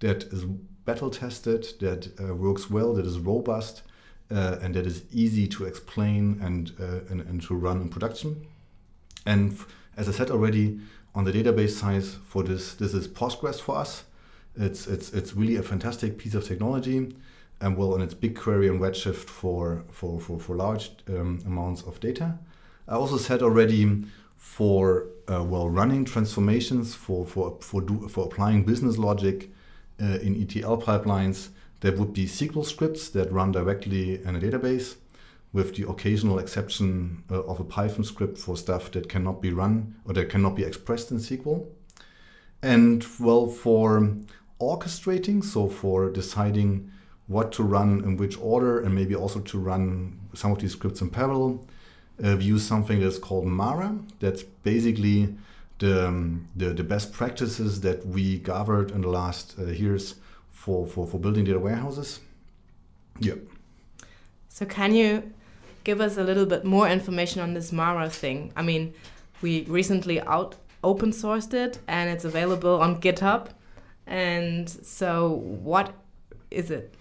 that 0.00 0.24
is 0.24 0.44
battle 0.84 1.10
tested, 1.10 1.66
that 1.80 2.08
uh, 2.20 2.34
works 2.34 2.68
well, 2.70 2.94
that 2.94 3.06
is 3.06 3.18
robust, 3.18 3.82
uh, 4.30 4.56
and 4.62 4.74
that 4.74 4.86
is 4.86 5.04
easy 5.12 5.46
to 5.48 5.66
explain 5.66 6.40
and, 6.42 6.72
uh, 6.80 7.10
and, 7.10 7.20
and 7.20 7.42
to 7.42 7.54
run 7.54 7.80
in 7.80 7.88
production. 7.88 8.46
And 9.26 9.56
as 9.96 10.08
I 10.08 10.12
said 10.12 10.30
already, 10.30 10.80
on 11.14 11.24
the 11.24 11.32
database 11.32 11.70
size 11.70 12.16
for 12.24 12.42
this, 12.42 12.74
this 12.74 12.94
is 12.94 13.06
Postgres 13.06 13.60
for 13.60 13.76
us. 13.76 14.04
It's 14.56 14.86
it's 14.86 15.12
it's 15.12 15.34
really 15.34 15.56
a 15.56 15.62
fantastic 15.62 16.18
piece 16.18 16.34
of 16.34 16.44
technology, 16.44 17.14
and 17.60 17.76
well, 17.76 17.94
and 17.94 18.02
it's 18.02 18.14
BigQuery 18.14 18.70
and 18.70 18.80
Redshift 18.80 19.28
for 19.28 19.84
for 19.90 20.20
for, 20.20 20.38
for 20.38 20.56
large 20.56 20.90
um, 21.08 21.40
amounts 21.46 21.82
of 21.82 22.00
data. 22.00 22.38
I 22.88 22.94
also 22.94 23.18
said 23.18 23.42
already 23.42 24.04
for 24.36 25.06
uh, 25.30 25.44
well 25.44 25.68
running 25.68 26.04
transformations 26.04 26.94
for 26.94 27.26
for 27.26 27.58
for 27.60 27.82
do, 27.82 28.08
for 28.08 28.24
applying 28.24 28.64
business 28.64 28.98
logic 28.98 29.50
uh, 30.00 30.18
in 30.22 30.40
ETL 30.40 30.80
pipelines. 30.80 31.50
There 31.80 31.92
would 31.92 32.12
be 32.12 32.26
SQL 32.26 32.64
scripts 32.64 33.08
that 33.10 33.32
run 33.32 33.52
directly 33.52 34.22
in 34.22 34.36
a 34.36 34.40
database, 34.40 34.96
with 35.52 35.76
the 35.76 35.88
occasional 35.88 36.38
exception 36.38 37.24
uh, 37.30 37.42
of 37.44 37.58
a 37.58 37.64
Python 37.64 38.04
script 38.04 38.36
for 38.38 38.56
stuff 38.56 38.90
that 38.92 39.08
cannot 39.08 39.40
be 39.40 39.50
run 39.50 39.94
or 40.04 40.12
that 40.14 40.28
cannot 40.28 40.56
be 40.56 40.62
expressed 40.62 41.10
in 41.10 41.18
SQL. 41.18 41.66
And 42.62 43.06
well, 43.18 43.46
for 43.46 44.16
orchestrating, 44.60 45.42
so 45.42 45.68
for 45.68 46.10
deciding 46.10 46.90
what 47.30 47.52
to 47.52 47.62
run 47.62 48.02
in 48.02 48.16
which 48.16 48.36
order, 48.40 48.80
and 48.80 48.92
maybe 48.92 49.14
also 49.14 49.38
to 49.38 49.56
run 49.56 50.18
some 50.34 50.50
of 50.50 50.58
these 50.58 50.72
scripts 50.72 51.00
in 51.00 51.08
parallel. 51.08 51.64
Uh, 52.22 52.34
we 52.36 52.44
use 52.44 52.66
something 52.66 52.98
that's 53.00 53.18
called 53.18 53.46
Mara. 53.46 53.96
That's 54.18 54.42
basically 54.42 55.36
the, 55.78 56.08
um, 56.08 56.48
the, 56.56 56.70
the, 56.70 56.82
best 56.82 57.12
practices 57.12 57.82
that 57.82 58.04
we 58.04 58.38
gathered 58.38 58.90
in 58.90 59.02
the 59.02 59.08
last 59.08 59.54
uh, 59.60 59.66
years 59.66 60.16
for, 60.50 60.84
for, 60.88 61.06
for 61.06 61.20
building 61.20 61.44
data 61.44 61.60
warehouses. 61.60 62.18
Yeah. 63.20 63.34
So, 64.48 64.66
can 64.66 64.92
you 64.92 65.32
give 65.84 66.00
us 66.00 66.16
a 66.16 66.24
little 66.24 66.46
bit 66.46 66.64
more 66.64 66.88
information 66.88 67.40
on 67.40 67.54
this 67.54 67.70
Mara 67.70 68.10
thing? 68.10 68.52
I 68.56 68.62
mean, 68.62 68.92
we 69.40 69.62
recently 69.66 70.20
out 70.22 70.56
open 70.82 71.12
sourced 71.12 71.54
it 71.54 71.78
and 71.86 72.10
it's 72.10 72.24
available 72.24 72.80
on 72.80 73.00
GitHub. 73.00 73.50
And 74.04 74.68
so, 74.68 75.28
what 75.62 75.94
is 76.50 76.72
it? 76.72 76.96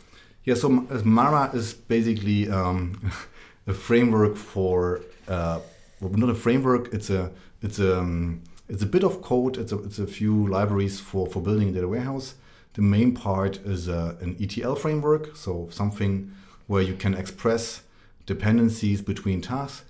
Yeah, 0.45 0.55
so 0.55 0.69
Mara 0.69 1.51
is 1.53 1.73
basically 1.73 2.49
um, 2.49 3.11
a 3.67 3.73
framework 3.73 4.35
for 4.35 5.01
uh, 5.27 5.59
not 6.01 6.29
a 6.29 6.35
framework. 6.35 6.93
It's 6.93 7.09
a 7.09 7.31
it's 7.61 7.79
a 7.79 7.99
um, 7.99 8.41
it's 8.67 8.83
a 8.83 8.85
bit 8.85 9.03
of 9.03 9.21
code. 9.21 9.57
It's 9.57 9.71
a 9.71 9.77
it's 9.83 9.99
a 9.99 10.07
few 10.07 10.47
libraries 10.47 10.99
for 10.99 11.27
for 11.27 11.41
building 11.41 11.69
a 11.69 11.71
data 11.73 11.87
warehouse. 11.87 12.35
The 12.73 12.81
main 12.81 13.13
part 13.13 13.57
is 13.65 13.89
uh, 13.89 14.15
an 14.21 14.37
ETL 14.39 14.75
framework, 14.75 15.35
so 15.35 15.67
something 15.71 16.31
where 16.67 16.83
you 16.83 16.93
can 16.93 17.15
express 17.15 17.81
dependencies 18.25 19.01
between 19.01 19.41
tasks, 19.41 19.83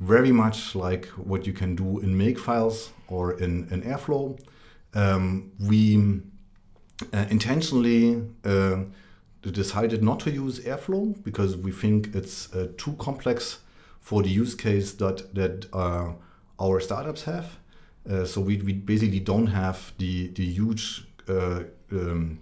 very 0.00 0.32
much 0.32 0.74
like 0.74 1.06
what 1.30 1.46
you 1.46 1.52
can 1.52 1.76
do 1.76 2.00
in 2.00 2.18
Makefiles 2.18 2.90
or 3.08 3.32
in, 3.34 3.68
in 3.70 3.82
Airflow. 3.82 4.38
Um, 4.94 5.52
we 5.60 6.20
uh, 7.12 7.26
intentionally 7.30 8.24
uh, 8.44 8.78
decided 9.50 10.02
not 10.02 10.20
to 10.20 10.30
use 10.30 10.60
Airflow 10.60 11.22
because 11.22 11.56
we 11.56 11.70
think 11.70 12.14
it's 12.14 12.52
uh, 12.54 12.68
too 12.76 12.94
complex 12.98 13.58
for 14.00 14.22
the 14.22 14.30
use 14.30 14.54
case 14.54 14.92
that 14.94 15.34
that 15.34 15.66
uh, 15.72 16.12
our 16.60 16.80
startups 16.80 17.24
have. 17.24 17.58
Uh, 18.08 18.24
so 18.24 18.40
we, 18.40 18.58
we 18.58 18.72
basically 18.72 19.20
don't 19.20 19.48
have 19.48 19.92
the 19.98 20.28
the 20.28 20.46
huge 20.46 21.06
uh, 21.28 21.60
um, 21.92 22.38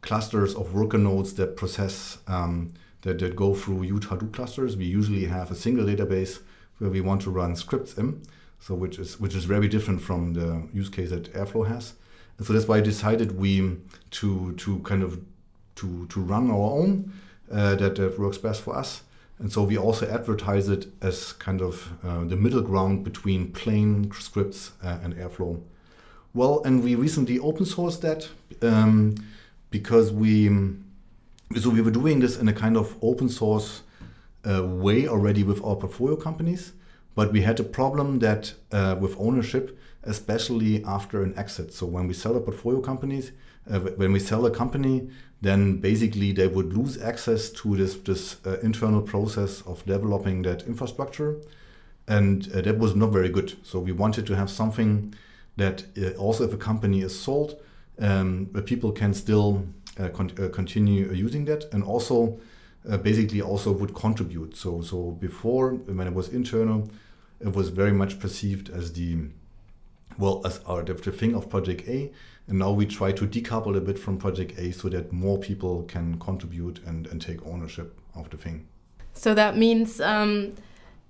clusters 0.00 0.54
of 0.54 0.74
worker 0.74 0.98
nodes 0.98 1.34
that 1.34 1.56
process 1.56 2.18
um, 2.26 2.72
that, 3.02 3.18
that 3.18 3.36
go 3.36 3.54
through 3.54 3.82
huge 3.82 4.06
Hadoop 4.06 4.32
clusters. 4.32 4.76
We 4.76 4.84
usually 4.84 5.24
have 5.26 5.50
a 5.50 5.54
single 5.54 5.86
database 5.86 6.40
where 6.78 6.90
we 6.90 7.00
want 7.00 7.22
to 7.22 7.30
run 7.30 7.56
scripts 7.56 7.94
in, 7.94 8.22
so 8.60 8.74
which 8.74 8.98
is 8.98 9.18
which 9.20 9.34
is 9.34 9.44
very 9.44 9.68
different 9.68 10.00
from 10.00 10.34
the 10.34 10.68
use 10.72 10.88
case 10.88 11.10
that 11.10 11.32
Airflow 11.32 11.66
has. 11.66 11.94
And 12.36 12.46
so 12.46 12.52
that's 12.52 12.68
why 12.68 12.76
I 12.76 12.80
decided 12.80 13.38
we 13.38 13.78
to 14.10 14.52
to 14.52 14.78
kind 14.80 15.02
of 15.02 15.20
to 15.78 16.06
to 16.06 16.20
run 16.20 16.50
our 16.50 16.70
own 16.80 17.12
uh, 17.50 17.74
that 17.76 17.96
that 17.96 18.18
works 18.18 18.38
best 18.38 18.62
for 18.62 18.76
us. 18.76 19.02
And 19.38 19.52
so 19.52 19.62
we 19.62 19.78
also 19.78 20.06
advertise 20.06 20.68
it 20.68 20.86
as 21.00 21.32
kind 21.32 21.62
of 21.62 21.92
uh, 22.04 22.24
the 22.24 22.36
middle 22.36 22.62
ground 22.62 23.04
between 23.04 23.52
plain 23.52 24.10
scripts 24.12 24.72
uh, 24.82 24.98
and 25.02 25.14
Airflow. 25.14 25.60
Well, 26.34 26.60
and 26.64 26.82
we 26.82 26.96
recently 26.96 27.38
open 27.38 27.64
sourced 27.64 28.00
that 28.00 28.28
um, 28.62 29.14
because 29.70 30.12
we 30.12 30.48
so 31.56 31.70
we 31.70 31.80
were 31.80 31.92
doing 31.92 32.20
this 32.20 32.36
in 32.36 32.48
a 32.48 32.52
kind 32.52 32.76
of 32.76 32.96
open 33.00 33.28
source 33.28 33.82
uh, 34.44 34.64
way 34.64 35.08
already 35.08 35.44
with 35.44 35.64
our 35.64 35.76
portfolio 35.76 36.16
companies, 36.16 36.72
but 37.14 37.32
we 37.32 37.42
had 37.42 37.60
a 37.60 37.64
problem 37.64 38.18
that 38.18 38.54
uh, 38.72 38.96
with 39.00 39.16
ownership 39.18 39.78
especially 40.08 40.84
after 40.84 41.22
an 41.22 41.36
exit. 41.36 41.72
So 41.72 41.86
when 41.86 42.06
we 42.08 42.14
sell 42.14 42.36
a 42.36 42.40
portfolio 42.40 42.80
companies, 42.80 43.32
uh, 43.70 43.80
when 43.80 44.12
we 44.12 44.20
sell 44.20 44.46
a 44.46 44.50
company, 44.50 45.10
then 45.40 45.80
basically 45.80 46.32
they 46.32 46.48
would 46.48 46.72
lose 46.72 47.00
access 47.00 47.50
to 47.50 47.76
this 47.76 47.94
this 47.96 48.36
uh, 48.44 48.58
internal 48.60 49.02
process 49.02 49.62
of 49.62 49.84
developing 49.84 50.42
that 50.42 50.62
infrastructure, 50.66 51.36
and 52.06 52.50
uh, 52.52 52.60
that 52.62 52.78
was 52.78 52.94
not 52.94 53.12
very 53.12 53.28
good. 53.28 53.56
So 53.62 53.78
we 53.78 53.92
wanted 53.92 54.26
to 54.26 54.36
have 54.36 54.50
something 54.50 55.14
that 55.56 55.84
uh, 55.96 56.10
also, 56.18 56.44
if 56.44 56.52
a 56.52 56.56
company 56.56 57.02
is 57.02 57.18
sold, 57.18 57.60
um, 58.00 58.46
people 58.64 58.92
can 58.92 59.14
still 59.14 59.66
uh, 59.98 60.08
con 60.08 60.30
uh, 60.38 60.48
continue 60.48 61.12
using 61.12 61.44
that, 61.46 61.72
and 61.72 61.84
also 61.84 62.38
basically 63.02 63.42
also 63.42 63.70
would 63.70 63.94
contribute. 63.94 64.56
So 64.56 64.82
so 64.82 65.10
before 65.20 65.74
when 65.74 66.06
it 66.06 66.14
was 66.14 66.28
internal, 66.28 66.88
it 67.40 67.54
was 67.54 67.68
very 67.68 67.92
much 67.92 68.18
perceived 68.18 68.70
as 68.70 68.92
the 68.92 69.18
well, 70.16 70.42
as 70.44 70.60
our 70.66 70.82
the, 70.82 70.94
thing 70.94 71.34
of 71.34 71.50
Project 71.50 71.88
A, 71.88 72.10
and 72.46 72.58
now 72.58 72.72
we 72.72 72.86
try 72.86 73.12
to 73.12 73.26
decouple 73.26 73.76
a 73.76 73.80
bit 73.80 73.98
from 73.98 74.16
Project 74.16 74.58
A 74.58 74.72
so 74.72 74.88
that 74.88 75.12
more 75.12 75.38
people 75.38 75.82
can 75.84 76.18
contribute 76.18 76.80
and, 76.86 77.06
and 77.08 77.20
take 77.20 77.44
ownership 77.46 77.98
of 78.14 78.30
the 78.30 78.36
thing. 78.36 78.66
So 79.12 79.34
that 79.34 79.56
means 79.56 80.00
um, 80.00 80.54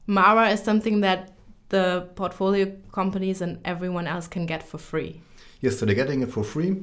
Mara 0.06 0.50
is 0.50 0.62
something 0.62 1.00
that 1.02 1.32
the 1.68 2.08
portfolio 2.16 2.74
companies 2.92 3.40
and 3.40 3.60
everyone 3.64 4.06
else 4.06 4.26
can 4.26 4.46
get 4.46 4.62
for 4.62 4.78
free. 4.78 5.20
Yes, 5.60 5.78
so 5.78 5.86
they're 5.86 5.94
getting 5.94 6.22
it 6.22 6.30
for 6.30 6.42
free. 6.42 6.82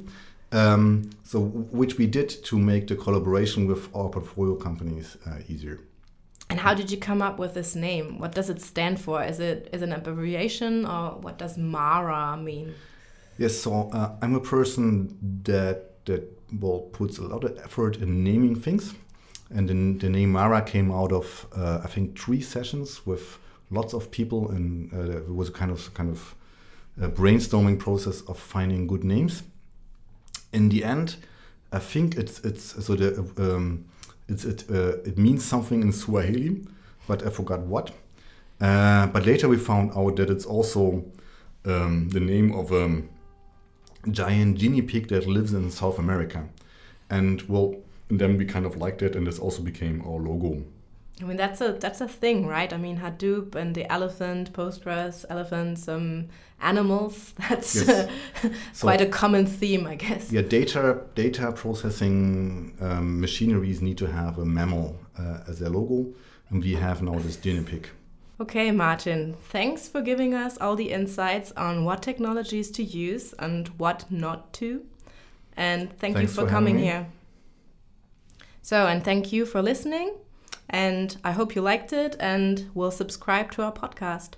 Um, 0.52 1.10
so 1.24 1.40
which 1.42 1.98
we 1.98 2.08
did 2.08 2.30
to 2.46 2.58
make 2.58 2.88
the 2.88 2.96
collaboration 2.96 3.68
with 3.68 3.94
our 3.96 4.10
portfolio 4.10 4.56
companies 4.56 5.18
uh, 5.26 5.40
easier. 5.50 5.80
And 6.50 6.60
how 6.60 6.74
did 6.74 6.92
you 6.92 6.98
come 6.98 7.22
up 7.22 7.40
with 7.40 7.54
this 7.54 7.76
name? 7.76 8.20
What 8.20 8.34
does 8.34 8.50
it 8.50 8.62
stand 8.62 9.02
for? 9.02 9.24
Is 9.24 9.40
it 9.40 9.70
is 9.74 9.82
it 9.82 9.90
an 9.90 9.94
abbreviation 9.94 10.86
or 10.86 11.12
what 11.20 11.38
does 11.38 11.58
Mara 11.58 12.38
mean? 12.38 12.76
Yes, 13.38 13.58
so 13.58 13.90
uh, 13.92 14.16
I'm 14.22 14.36
a 14.36 14.40
person 14.40 15.18
that 15.44 16.06
that 16.06 16.24
well 16.62 16.82
puts 16.92 17.18
a 17.18 17.24
lot 17.24 17.44
of 17.44 17.58
effort 17.60 17.98
in 17.98 18.24
naming 18.24 18.56
things, 18.56 18.94
and 19.50 19.68
then 19.68 19.98
the 19.98 20.10
name 20.10 20.32
Mara 20.32 20.62
came 20.62 20.92
out 20.92 21.12
of 21.12 21.48
uh, 21.56 21.82
I 21.84 21.88
think 21.88 22.18
three 22.18 22.42
sessions 22.42 23.06
with 23.06 23.40
lots 23.72 23.94
of 23.94 24.12
people, 24.12 24.52
and 24.52 24.94
uh, 24.94 25.18
it 25.18 25.36
was 25.36 25.50
a 25.50 25.52
kind 25.52 25.72
of 25.72 25.94
kind 25.96 26.10
of 26.12 26.36
brainstorming 26.98 27.80
process 27.80 28.22
of 28.22 28.38
finding 28.40 28.88
good 28.88 29.04
names. 29.04 29.44
In 30.54 30.70
the 30.70 30.84
end, 30.86 31.18
I 31.74 31.80
think 31.80 32.16
it's 32.16 32.40
it's 32.46 32.86
so 32.86 32.96
the 32.96 33.20
um, 33.38 33.86
it's 34.28 34.46
it 34.46 34.66
uh, 34.70 34.98
it 35.04 35.18
means 35.18 35.44
something 35.44 35.82
in 35.82 35.92
Swahili, 35.92 36.66
but 37.08 37.26
I 37.26 37.30
forgot 37.30 37.62
what. 37.62 37.92
Uh, 38.60 39.08
but 39.08 39.26
later 39.26 39.48
we 39.48 39.58
found 39.58 39.92
out 39.96 40.16
that 40.16 40.30
it's 40.30 40.46
also 40.46 41.04
um, 41.66 42.10
the 42.10 42.20
name 42.20 42.54
of 42.54 42.72
a 42.72 43.02
giant 44.12 44.58
guinea 44.58 44.82
pig 44.82 45.10
that 45.10 45.28
lives 45.28 45.54
in 45.54 45.70
South 45.72 46.00
America, 46.00 46.48
and 47.10 47.42
well, 47.44 47.76
and 48.10 48.20
then 48.20 48.38
we 48.38 48.46
kind 48.46 48.66
of 48.66 48.78
liked 48.78 49.02
it, 49.02 49.16
and 49.16 49.28
this 49.28 49.40
also 49.40 49.62
became 49.62 50.02
our 50.02 50.20
logo. 50.20 50.64
I 51.22 51.24
mean 51.24 51.38
that's 51.38 51.62
a 51.62 51.74
that's 51.74 52.02
a 52.02 52.08
thing, 52.08 52.46
right? 52.46 52.72
I 52.72 52.78
mean 52.78 52.98
Hadoop 52.98 53.56
and 53.56 53.74
the 53.74 53.90
elephant, 53.92 54.52
Postgres, 54.52 55.26
elephants, 55.30 55.88
um, 55.88 56.28
animals. 56.62 57.34
That's 57.50 57.76
yes. 57.76 57.90
uh, 58.44 58.50
quite 58.80 59.00
so, 59.00 59.06
a 59.06 59.10
common 59.10 59.46
theme, 59.46 59.88
I 59.88 59.96
guess. 59.96 60.32
Yeah, 60.32 60.42
data 60.42 61.02
data 61.16 61.52
processing 61.52 62.76
um, 62.82 63.22
machineries 63.22 63.82
need 63.82 63.98
to 64.00 64.08
have 64.08 64.38
a 64.40 64.46
mammal 64.46 65.00
uh, 65.18 65.40
as 65.48 65.60
their 65.60 65.70
logo, 65.70 66.14
and 66.50 66.64
we 66.64 66.74
have 66.74 67.02
now 67.02 67.18
this 67.20 67.38
guinea 67.38 67.64
pig. 67.64 67.88
Okay, 68.38 68.70
Martin, 68.72 69.38
thanks 69.50 69.88
for 69.88 70.02
giving 70.02 70.34
us 70.34 70.58
all 70.58 70.76
the 70.76 70.92
insights 70.92 71.54
on 71.54 71.86
what 71.86 72.02
technologies 72.02 72.70
to 72.72 72.84
use 72.84 73.34
and 73.40 73.70
what 73.80 74.04
not 74.12 74.52
to. 74.54 74.86
And 75.56 75.90
thank 76.00 76.16
thanks 76.18 76.20
you 76.20 76.28
for, 76.28 76.42
for 76.42 76.52
coming 76.52 76.78
here. 76.78 77.08
So, 78.62 78.88
and 78.88 79.06
thank 79.06 79.32
you 79.32 79.46
for 79.46 79.62
listening. 79.62 80.16
And 80.70 81.18
I 81.24 81.32
hope 81.32 81.56
you 81.56 81.62
liked 81.62 81.94
it 81.94 82.16
and 82.20 82.70
will 82.74 82.92
subscribe 82.92 83.52
to 83.52 83.64
our 83.64 83.72
podcast. 83.72 84.32